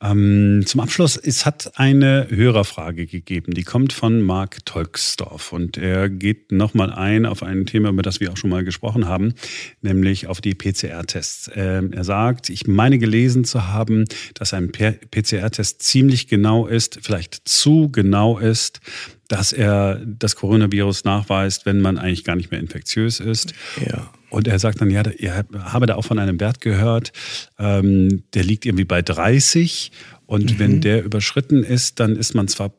Ähm, 0.01 0.63
zum 0.65 0.79
Abschluss, 0.79 1.17
es 1.17 1.45
hat 1.45 1.77
eine 1.77 2.27
Hörerfrage 2.29 3.05
gegeben, 3.05 3.53
die 3.53 3.63
kommt 3.63 3.91
von 3.91 4.21
Marc 4.21 4.65
Tolksdorf 4.65 5.51
und 5.51 5.75
er 5.75 6.07
geht 6.07 6.53
nochmal 6.53 6.93
ein 6.93 7.25
auf 7.25 7.43
ein 7.43 7.65
Thema, 7.65 7.89
über 7.89 8.03
das 8.03 8.21
wir 8.21 8.31
auch 8.31 8.37
schon 8.37 8.49
mal 8.49 8.63
gesprochen 8.63 9.05
haben, 9.05 9.33
nämlich 9.81 10.27
auf 10.27 10.39
die 10.39 10.55
PCR-Tests. 10.55 11.51
Ähm, 11.55 11.91
er 11.91 12.05
sagt, 12.05 12.49
ich 12.49 12.65
meine 12.65 12.97
gelesen 12.97 13.43
zu 13.43 13.67
haben, 13.67 14.05
dass 14.33 14.53
ein 14.53 14.71
PCR-Test 14.71 15.83
ziemlich 15.83 16.29
genau 16.29 16.67
ist, 16.67 16.99
vielleicht 17.01 17.49
zu 17.49 17.91
genau 17.91 18.39
ist, 18.39 18.79
dass 19.27 19.51
er 19.51 20.01
das 20.05 20.37
Coronavirus 20.37 21.03
nachweist, 21.03 21.65
wenn 21.65 21.81
man 21.81 21.97
eigentlich 21.97 22.23
gar 22.23 22.37
nicht 22.37 22.49
mehr 22.49 22.61
infektiös 22.61 23.19
ist. 23.19 23.53
Ja. 23.85 24.09
Und 24.29 24.47
er 24.47 24.59
sagt 24.59 24.81
dann, 24.81 24.89
ja, 24.89 25.01
er 25.01 25.45
habe 25.55 25.85
da 25.85 25.95
auch 25.95 26.05
von 26.05 26.19
einem 26.19 26.39
Wert 26.39 26.61
gehört, 26.61 27.13
ähm, 27.57 28.23
der 28.33 28.43
liegt 28.43 28.65
irgendwie 28.65 28.85
bei 28.85 29.01
30. 29.01 29.91
Und 30.25 30.53
mhm. 30.53 30.59
wenn 30.59 30.81
der 30.81 31.03
überschritten 31.03 31.63
ist, 31.63 31.99
dann 31.99 32.15
ist 32.15 32.33
man 32.33 32.47
zwar, 32.47 32.73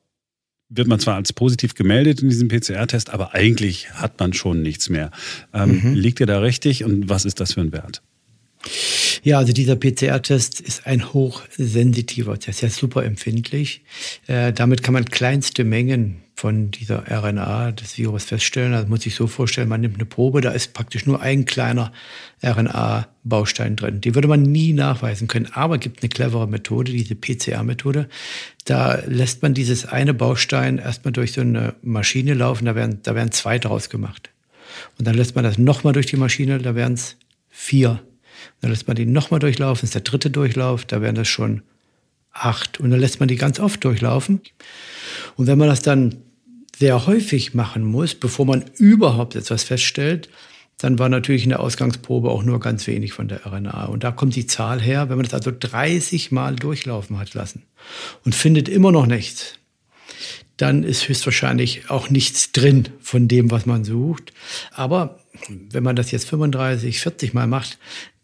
wird 0.69 0.89
man 0.89 1.01
zwar 1.01 1.15
als 1.15 1.33
positiv 1.33 1.75
gemeldet 1.75 2.21
in 2.21 2.29
diesem 2.29 2.49
PCR-Test, 2.49 3.11
aber 3.11 3.35
eigentlich 3.35 3.91
hat 3.93 4.21
man 4.21 4.35
schon 4.35 4.61
nichts 4.61 4.91
mehr. 4.91 5.11
Ähm, 5.55 5.81
mhm. 5.83 5.95
Liegt 5.95 6.21
er 6.21 6.27
da 6.27 6.41
richtig 6.41 6.85
und 6.85 7.09
was 7.09 7.25
ist 7.25 7.41
das 7.41 7.55
für 7.55 7.63
ein 7.63 7.73
Wert? 7.73 8.03
Ja, 9.23 9.39
also 9.39 9.53
dieser 9.53 9.77
PCR-Test 9.77 10.61
ist 10.61 10.87
ein 10.87 11.13
hochsensitiver 11.13 12.39
Test, 12.39 12.63
ist 12.63 12.77
super 12.77 13.05
empfindlich. 13.05 13.83
Äh, 14.27 14.53
damit 14.53 14.83
kann 14.83 14.95
man 14.95 15.05
kleinste 15.05 15.65
Mengen 15.65 16.23
von 16.35 16.71
dieser 16.71 17.05
RNA 17.11 17.73
des 17.73 17.99
Virus 17.99 18.25
feststellen. 18.25 18.73
Also 18.73 18.87
muss 18.89 19.05
ich 19.07 19.17
so 19.17 19.27
vorstellen, 19.27 19.69
man 19.69 19.81
nimmt 19.81 19.97
eine 19.97 20.05
Probe, 20.05 20.41
da 20.41 20.51
ist 20.51 20.73
praktisch 20.73 21.05
nur 21.05 21.21
ein 21.21 21.47
kleiner 21.47 21.93
RNA-Baustein 22.45 23.75
drin. 23.75 24.01
Die 24.01 24.15
würde 24.15 24.29
man 24.29 24.43
nie 24.43 24.73
nachweisen 24.73 25.27
können. 25.27 25.49
Aber 25.53 25.75
es 25.75 25.81
gibt 25.81 26.03
eine 26.03 26.09
clevere 26.09 26.47
Methode, 26.47 26.93
diese 26.93 27.17
PCR-Methode. 27.17 28.09
Da 28.65 29.03
lässt 29.07 29.43
man 29.43 29.53
dieses 29.53 29.85
eine 29.85 30.15
Baustein 30.15 30.79
erstmal 30.79 31.13
durch 31.13 31.33
so 31.33 31.41
eine 31.41 31.75
Maschine 31.83 32.35
laufen, 32.35 32.67
da 32.67 32.77
werden, 32.77 33.01
da 33.03 33.17
werden 33.17 33.33
zwei 33.33 33.59
draus 33.59 33.91
gemacht. 33.91 34.31
Und 34.97 35.09
dann 35.09 35.15
lässt 35.15 35.35
man 35.35 35.43
das 35.43 35.59
nochmal 35.59 35.93
durch 35.93 36.07
die 36.07 36.17
Maschine, 36.17 36.59
da 36.59 36.77
werden 36.77 36.95
es 36.95 37.17
vier. 37.51 38.01
Dann 38.61 38.71
lässt 38.71 38.87
man 38.87 38.97
die 38.97 39.07
nochmal 39.07 39.41
durchlaufen, 39.41 39.83
das 39.83 39.89
ist 39.91 39.95
der 39.95 40.03
dritte 40.03 40.31
Durchlauf, 40.31 40.85
da 40.85 41.01
wären 41.01 41.15
das 41.15 41.29
schon 41.29 41.63
acht. 42.33 42.81
Und 42.81 42.91
dann 42.91 43.01
lässt 43.01 43.21
man 43.21 43.29
die 43.29 43.37
ganz 43.37 43.61
oft 43.61 43.83
durchlaufen. 43.85 44.41
Und 45.37 45.47
wenn 45.47 45.59
man 45.59 45.69
das 45.69 45.83
dann 45.83 46.17
sehr 46.77 47.07
häufig 47.07 47.55
machen 47.55 47.85
muss, 47.85 48.15
bevor 48.15 48.47
man 48.47 48.65
überhaupt 48.77 49.35
etwas 49.35 49.65
feststellt, 49.65 50.29
dann 50.79 51.01
war 51.01 51.09
natürlich 51.09 51.43
in 51.43 51.49
der 51.49 51.61
Ausgangsprobe 51.61 52.31
auch 52.31 52.45
nur 52.45 52.61
ganz 52.61 52.87
wenig 52.87 53.13
von 53.13 53.27
der 53.27 53.45
RNA. 53.45 53.87
Und 53.87 54.05
da 54.05 54.13
kommt 54.13 54.37
die 54.37 54.47
Zahl 54.47 54.81
her, 54.81 55.09
wenn 55.09 55.17
man 55.17 55.25
das 55.25 55.35
also 55.35 55.51
30 55.51 56.31
Mal 56.31 56.55
durchlaufen 56.55 57.19
hat 57.19 57.35
lassen 57.35 57.65
und 58.25 58.35
findet 58.35 58.69
immer 58.69 58.93
noch 58.93 59.07
nichts, 59.07 59.55
dann 60.57 60.85
ist 60.85 61.09
höchstwahrscheinlich 61.09 61.91
auch 61.91 62.11
nichts 62.11 62.53
drin 62.53 62.89
von 63.01 63.27
dem, 63.27 63.51
was 63.51 63.67
man 63.67 63.85
sucht. 63.85 64.33
Aber 64.73 65.19
wenn 65.49 65.83
man 65.83 65.97
das 65.97 66.11
jetzt 66.11 66.29
35, 66.29 67.01
40 67.01 67.35
Mal 67.35 67.47
macht, 67.47 67.79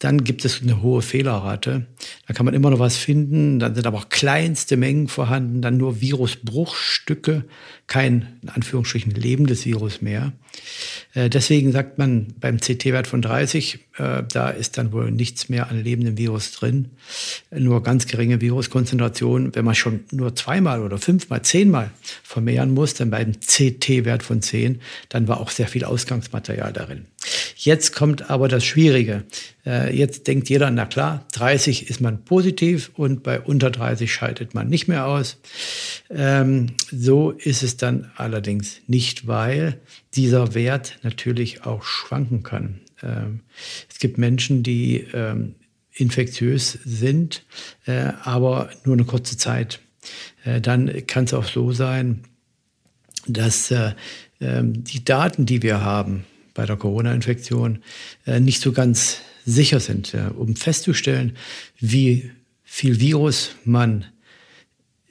dann 0.04 0.22
gibt 0.22 0.44
es 0.44 0.60
eine 0.60 0.82
hohe 0.82 1.00
Fehlerrate. 1.00 1.86
Da 2.26 2.34
kann 2.34 2.44
man 2.44 2.54
immer 2.54 2.68
noch 2.68 2.78
was 2.78 2.96
finden. 2.96 3.58
Dann 3.58 3.74
sind 3.74 3.86
aber 3.86 3.96
auch 3.96 4.10
kleinste 4.10 4.76
Mengen 4.76 5.08
vorhanden, 5.08 5.62
dann 5.62 5.78
nur 5.78 6.02
Virusbruchstücke, 6.02 7.44
kein 7.86 8.38
in 8.42 8.50
Anführungsstrichen 8.50 9.12
lebendes 9.12 9.64
Virus 9.64 10.02
mehr. 10.02 10.32
Äh, 11.14 11.30
deswegen 11.30 11.72
sagt 11.72 11.96
man 11.96 12.34
beim 12.38 12.58
CT-Wert 12.58 13.06
von 13.06 13.22
30, 13.22 13.78
äh, 13.96 14.22
da 14.30 14.50
ist 14.50 14.76
dann 14.76 14.92
wohl 14.92 15.10
nichts 15.10 15.48
mehr 15.48 15.70
an 15.70 15.82
lebendem 15.82 16.18
Virus 16.18 16.52
drin. 16.52 16.90
Nur 17.50 17.82
ganz 17.82 18.06
geringe 18.06 18.40
Viruskonzentration. 18.42 19.54
Wenn 19.54 19.64
man 19.64 19.74
schon 19.74 20.00
nur 20.10 20.36
zweimal 20.36 20.82
oder 20.82 20.98
fünfmal, 20.98 21.42
zehnmal 21.42 21.90
vermehren 22.22 22.74
muss, 22.74 22.92
dann 22.94 23.10
beim 23.10 23.32
CT-Wert 23.40 24.22
von 24.22 24.42
10, 24.42 24.80
dann 25.08 25.28
war 25.28 25.40
auch 25.40 25.50
sehr 25.50 25.68
viel 25.68 25.84
Ausgangsmaterial 25.84 26.72
darin. 26.74 27.03
Jetzt 27.56 27.94
kommt 27.94 28.30
aber 28.30 28.48
das 28.48 28.62
Schwierige. 28.64 29.24
Äh, 29.64 29.96
jetzt 29.96 30.26
denkt 30.26 30.50
jeder, 30.50 30.70
na 30.70 30.84
klar, 30.84 31.26
30 31.32 31.88
ist 31.88 32.00
man 32.00 32.22
positiv 32.24 32.90
und 32.94 33.22
bei 33.22 33.40
unter 33.40 33.70
30 33.70 34.12
schaltet 34.12 34.52
man 34.52 34.68
nicht 34.68 34.86
mehr 34.86 35.06
aus. 35.06 35.38
Ähm, 36.10 36.72
so 36.90 37.30
ist 37.30 37.62
es 37.62 37.78
dann 37.78 38.10
allerdings 38.16 38.80
nicht, 38.86 39.26
weil 39.26 39.80
dieser 40.14 40.54
Wert 40.54 40.98
natürlich 41.02 41.64
auch 41.64 41.84
schwanken 41.84 42.42
kann. 42.42 42.80
Ähm, 43.02 43.40
es 43.90 43.98
gibt 43.98 44.18
Menschen, 44.18 44.62
die 44.62 45.06
ähm, 45.14 45.54
infektiös 45.92 46.78
sind, 46.84 47.46
äh, 47.86 48.12
aber 48.24 48.68
nur 48.84 48.94
eine 48.94 49.04
kurze 49.04 49.38
Zeit. 49.38 49.80
Äh, 50.44 50.60
dann 50.60 51.06
kann 51.06 51.24
es 51.24 51.32
auch 51.32 51.46
so 51.46 51.72
sein, 51.72 52.24
dass 53.26 53.72
die 54.38 55.04
Daten, 55.04 55.46
die 55.46 55.62
wir 55.62 55.80
haben, 55.80 56.26
bei 56.54 56.66
der 56.66 56.76
Corona-Infektion 56.76 57.80
äh, 58.26 58.40
nicht 58.40 58.60
so 58.60 58.72
ganz 58.72 59.18
sicher 59.44 59.80
sind. 59.80 60.16
Um 60.38 60.56
festzustellen, 60.56 61.36
wie 61.78 62.30
viel 62.62 62.98
Virus 62.98 63.50
man 63.64 64.06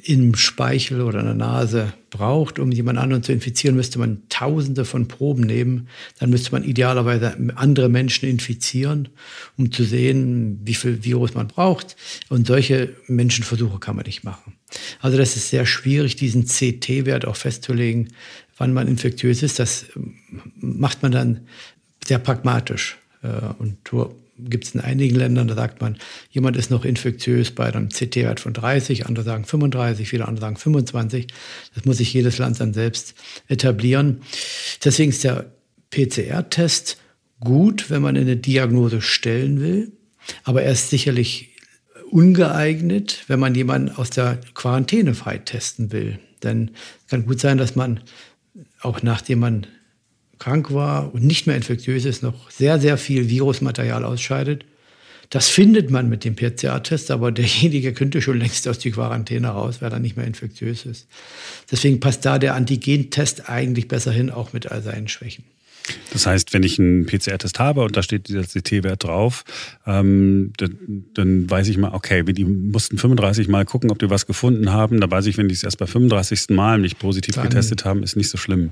im 0.05 0.35
Speichel 0.35 1.01
oder 1.01 1.19
in 1.19 1.25
der 1.25 1.35
Nase 1.35 1.93
braucht, 2.09 2.59
um 2.59 2.71
jemand 2.71 2.99
anderen 2.99 3.23
zu 3.23 3.31
infizieren, 3.31 3.75
müsste 3.75 3.99
man 3.99 4.21
tausende 4.27 4.83
von 4.83 5.07
Proben 5.07 5.43
nehmen. 5.43 5.87
Dann 6.19 6.29
müsste 6.29 6.51
man 6.51 6.63
idealerweise 6.63 7.37
andere 7.55 7.87
Menschen 7.87 8.27
infizieren, 8.27 9.09
um 9.57 9.71
zu 9.71 9.83
sehen, 9.83 10.59
wie 10.63 10.73
viel 10.73 11.05
Virus 11.05 11.35
man 11.35 11.47
braucht. 11.47 11.95
Und 12.27 12.47
solche 12.47 12.93
Menschenversuche 13.07 13.79
kann 13.79 13.95
man 13.95 14.05
nicht 14.05 14.23
machen. 14.23 14.55
Also 14.99 15.17
das 15.17 15.37
ist 15.37 15.49
sehr 15.49 15.65
schwierig, 15.65 16.15
diesen 16.17 16.45
CT-Wert 16.45 17.25
auch 17.25 17.37
festzulegen, 17.37 18.09
wann 18.57 18.73
man 18.73 18.87
infektiös 18.87 19.43
ist. 19.43 19.59
Das 19.59 19.85
macht 20.55 21.01
man 21.01 21.11
dann 21.11 21.41
sehr 22.05 22.19
pragmatisch. 22.19 22.97
Äh, 23.21 23.27
und 23.57 23.77
gibt 24.37 24.65
es 24.65 24.75
in 24.75 24.81
einigen 24.81 25.15
Ländern, 25.15 25.47
da 25.47 25.55
sagt 25.55 25.81
man, 25.81 25.97
jemand 26.31 26.57
ist 26.57 26.71
noch 26.71 26.85
infektiös 26.85 27.51
bei 27.51 27.65
einem 27.65 27.89
CT-Wert 27.89 28.39
von 28.39 28.53
30, 28.53 29.05
andere 29.05 29.23
sagen 29.23 29.45
35, 29.45 30.09
viele 30.09 30.27
andere 30.27 30.41
sagen 30.41 30.57
25. 30.57 31.27
Das 31.75 31.85
muss 31.85 31.97
sich 31.97 32.13
jedes 32.13 32.37
Land 32.37 32.59
dann 32.59 32.73
selbst 32.73 33.15
etablieren. 33.47 34.21
Deswegen 34.83 35.11
ist 35.11 35.23
der 35.23 35.45
PCR-Test 35.91 36.97
gut, 37.39 37.89
wenn 37.89 38.01
man 38.01 38.17
eine 38.17 38.37
Diagnose 38.37 39.01
stellen 39.01 39.61
will, 39.61 39.91
aber 40.43 40.63
er 40.63 40.71
ist 40.71 40.89
sicherlich 40.89 41.49
ungeeignet, 42.09 43.23
wenn 43.27 43.39
man 43.39 43.55
jemanden 43.55 43.89
aus 43.89 44.09
der 44.09 44.39
Quarantäne 44.53 45.13
freitesten 45.13 45.91
will. 45.91 46.19
Denn 46.43 46.71
es 47.01 47.07
kann 47.07 47.25
gut 47.25 47.39
sein, 47.39 47.57
dass 47.57 47.75
man 47.75 48.01
auch 48.83 49.01
nachdem 49.01 49.39
man 49.39 49.67
krank 50.39 50.73
war 50.73 51.13
und 51.13 51.23
nicht 51.23 51.47
mehr 51.47 51.55
infektiös 51.55 52.05
ist, 52.05 52.21
noch 52.23 52.49
sehr, 52.51 52.79
sehr 52.79 52.97
viel 52.97 53.29
Virusmaterial 53.29 54.03
ausscheidet. 54.03 54.65
Das 55.29 55.49
findet 55.49 55.89
man 55.89 56.09
mit 56.09 56.25
dem 56.25 56.35
PCR-Test, 56.35 57.09
aber 57.09 57.31
derjenige 57.31 57.93
könnte 57.93 58.21
schon 58.21 58.37
längst 58.39 58.67
aus 58.67 58.79
der 58.79 58.91
Quarantäne 58.91 59.47
raus, 59.47 59.81
weil 59.81 59.91
er 59.91 59.99
nicht 59.99 60.17
mehr 60.17 60.27
infektiös 60.27 60.85
ist. 60.85 61.07
Deswegen 61.71 61.99
passt 61.99 62.25
da 62.25 62.37
der 62.37 62.55
Antigen-Test 62.55 63.49
eigentlich 63.49 63.87
besser 63.87 64.11
hin, 64.11 64.29
auch 64.29 64.53
mit 64.53 64.71
all 64.71 64.83
seinen 64.83 65.07
Schwächen. 65.07 65.43
Das 66.11 66.25
heißt, 66.25 66.53
wenn 66.53 66.63
ich 66.63 66.79
einen 66.79 67.05
PCR-Test 67.05 67.59
habe 67.59 67.81
und 67.81 67.97
da 67.97 68.03
steht 68.03 68.27
dieser 68.27 68.43
CT-Wert 68.43 69.03
drauf, 69.03 69.43
ähm, 69.85 70.53
dann, 70.57 71.05
dann, 71.13 71.49
weiß 71.49 71.67
ich 71.67 71.77
mal, 71.77 71.93
okay, 71.93 72.23
die 72.23 72.45
mussten 72.45 72.97
35 72.97 73.47
Mal 73.47 73.65
gucken, 73.65 73.91
ob 73.91 73.99
die 73.99 74.09
was 74.09 74.25
gefunden 74.25 74.71
haben. 74.71 75.01
Da 75.01 75.09
weiß 75.09 75.25
ich, 75.25 75.37
wenn 75.37 75.47
die 75.47 75.55
es 75.55 75.63
erst 75.63 75.79
bei 75.79 75.87
35. 75.87 76.49
Mal 76.49 76.79
nicht 76.79 76.99
positiv 76.99 77.35
dann, 77.35 77.45
getestet 77.45 77.85
haben, 77.85 78.03
ist 78.03 78.15
nicht 78.15 78.29
so 78.29 78.37
schlimm. 78.37 78.71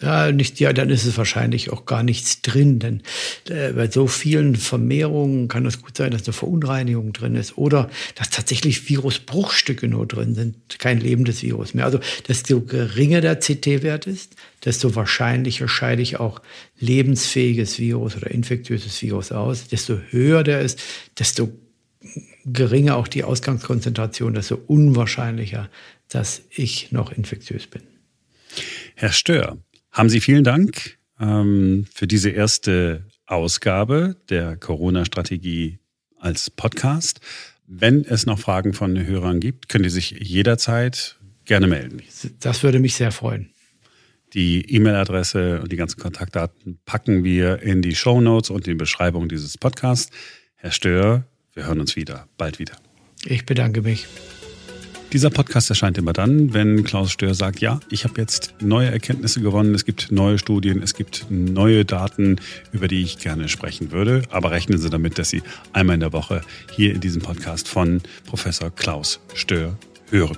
Ja, 0.00 0.32
nicht, 0.32 0.60
ja, 0.60 0.72
dann 0.72 0.90
ist 0.90 1.04
es 1.04 1.16
wahrscheinlich 1.16 1.70
auch 1.70 1.86
gar 1.86 2.02
nichts 2.02 2.42
drin, 2.42 2.78
denn 2.78 3.02
äh, 3.48 3.72
bei 3.72 3.88
so 3.88 4.06
vielen 4.06 4.56
Vermehrungen 4.56 5.48
kann 5.48 5.66
es 5.66 5.82
gut 5.82 5.96
sein, 5.96 6.10
dass 6.10 6.24
eine 6.24 6.32
Verunreinigung 6.32 7.12
drin 7.12 7.36
ist 7.36 7.56
oder 7.56 7.88
dass 8.14 8.30
tatsächlich 8.30 8.88
Virusbruchstücke 8.88 9.86
nur 9.86 10.06
drin 10.06 10.34
sind, 10.34 10.78
kein 10.78 11.00
lebendes 11.00 11.42
Virus 11.42 11.74
mehr. 11.74 11.84
Also 11.84 12.00
desto 12.26 12.60
geringer 12.60 13.20
der 13.20 13.36
CT-Wert 13.38 14.06
ist, 14.06 14.34
desto 14.64 14.94
wahrscheinlicher 14.94 15.68
scheide 15.68 16.02
ich 16.02 16.18
auch 16.18 16.40
lebensfähiges 16.78 17.78
Virus 17.78 18.16
oder 18.16 18.30
infektiöses 18.30 19.00
Virus 19.00 19.30
aus. 19.30 19.68
Desto 19.68 19.98
höher 20.10 20.42
der 20.42 20.60
ist, 20.60 20.82
desto 21.18 21.52
geringer 22.44 22.96
auch 22.96 23.08
die 23.08 23.24
Ausgangskonzentration, 23.24 24.34
desto 24.34 24.56
unwahrscheinlicher, 24.66 25.70
dass 26.08 26.42
ich 26.50 26.92
noch 26.92 27.12
infektiös 27.12 27.66
bin. 27.66 27.82
Herr 28.94 29.12
Stör, 29.12 29.58
haben 29.94 30.10
Sie 30.10 30.20
vielen 30.20 30.44
Dank 30.44 30.98
ähm, 31.18 31.86
für 31.94 32.06
diese 32.06 32.30
erste 32.30 33.06
Ausgabe 33.26 34.16
der 34.28 34.56
Corona-Strategie 34.56 35.78
als 36.18 36.50
Podcast. 36.50 37.20
Wenn 37.66 38.04
es 38.04 38.26
noch 38.26 38.38
Fragen 38.38 38.74
von 38.74 39.06
Hörern 39.06 39.40
gibt, 39.40 39.68
können 39.68 39.84
die 39.84 39.90
sich 39.90 40.10
jederzeit 40.10 41.16
gerne 41.46 41.66
melden. 41.66 42.02
Das 42.40 42.62
würde 42.62 42.80
mich 42.80 42.94
sehr 42.96 43.12
freuen. 43.12 43.50
Die 44.34 44.68
E-Mail-Adresse 44.74 45.62
und 45.62 45.70
die 45.70 45.76
ganzen 45.76 46.00
Kontaktdaten 46.00 46.80
packen 46.84 47.22
wir 47.22 47.62
in 47.62 47.80
die 47.80 47.94
Show 47.94 48.20
Notes 48.20 48.50
und 48.50 48.66
die 48.66 48.74
Beschreibung 48.74 49.28
dieses 49.28 49.56
Podcasts. 49.56 50.10
Herr 50.56 50.72
Stör, 50.72 51.24
wir 51.52 51.66
hören 51.66 51.80
uns 51.80 51.94
wieder, 51.94 52.26
bald 52.36 52.58
wieder. 52.58 52.74
Ich 53.26 53.46
bedanke 53.46 53.80
mich. 53.80 54.06
Dieser 55.14 55.30
Podcast 55.30 55.70
erscheint 55.70 55.96
immer 55.96 56.12
dann, 56.12 56.54
wenn 56.54 56.82
Klaus 56.82 57.12
Stör 57.12 57.34
sagt, 57.34 57.60
ja, 57.60 57.78
ich 57.88 58.02
habe 58.02 58.20
jetzt 58.20 58.52
neue 58.60 58.90
Erkenntnisse 58.90 59.40
gewonnen, 59.40 59.72
es 59.72 59.84
gibt 59.84 60.10
neue 60.10 60.38
Studien, 60.38 60.82
es 60.82 60.92
gibt 60.92 61.26
neue 61.30 61.84
Daten, 61.84 62.40
über 62.72 62.88
die 62.88 63.00
ich 63.00 63.18
gerne 63.18 63.48
sprechen 63.48 63.92
würde. 63.92 64.22
Aber 64.30 64.50
rechnen 64.50 64.76
Sie 64.76 64.90
damit, 64.90 65.16
dass 65.16 65.30
Sie 65.30 65.44
einmal 65.72 65.94
in 65.94 66.00
der 66.00 66.12
Woche 66.12 66.40
hier 66.72 66.92
in 66.92 67.00
diesem 67.00 67.22
Podcast 67.22 67.68
von 67.68 68.00
Professor 68.26 68.74
Klaus 68.74 69.20
Stör 69.34 69.78
hören. 70.10 70.36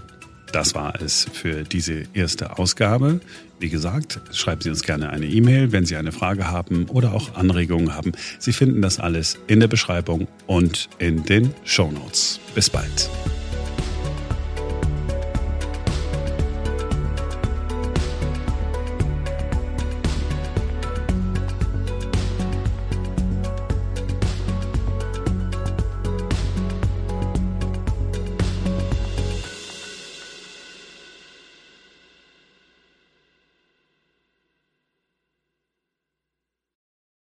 Das 0.53 0.75
war 0.75 1.01
es 1.01 1.27
für 1.33 1.63
diese 1.63 2.03
erste 2.13 2.59
Ausgabe. 2.59 3.21
Wie 3.59 3.71
gesagt, 3.71 4.21
schreiben 4.33 4.61
Sie 4.61 4.69
uns 4.69 4.83
gerne 4.83 5.09
eine 5.09 5.25
E-Mail, 5.25 5.73
wenn 5.73 5.87
Sie 5.87 5.97
eine 5.97 6.13
Frage 6.13 6.51
haben 6.51 6.85
oder 6.91 7.15
auch 7.15 7.35
Anregungen 7.35 7.95
haben. 7.95 8.13
Sie 8.39 8.53
finden 8.53 8.83
das 8.83 9.01
alles 9.01 9.39
in 9.47 9.59
der 9.59 9.69
Beschreibung 9.69 10.29
und 10.47 10.91
in 10.99 11.25
den 11.25 11.55
Show 11.65 11.91
Notes. 11.91 12.41
Bis 12.55 12.69
bald. 12.69 13.09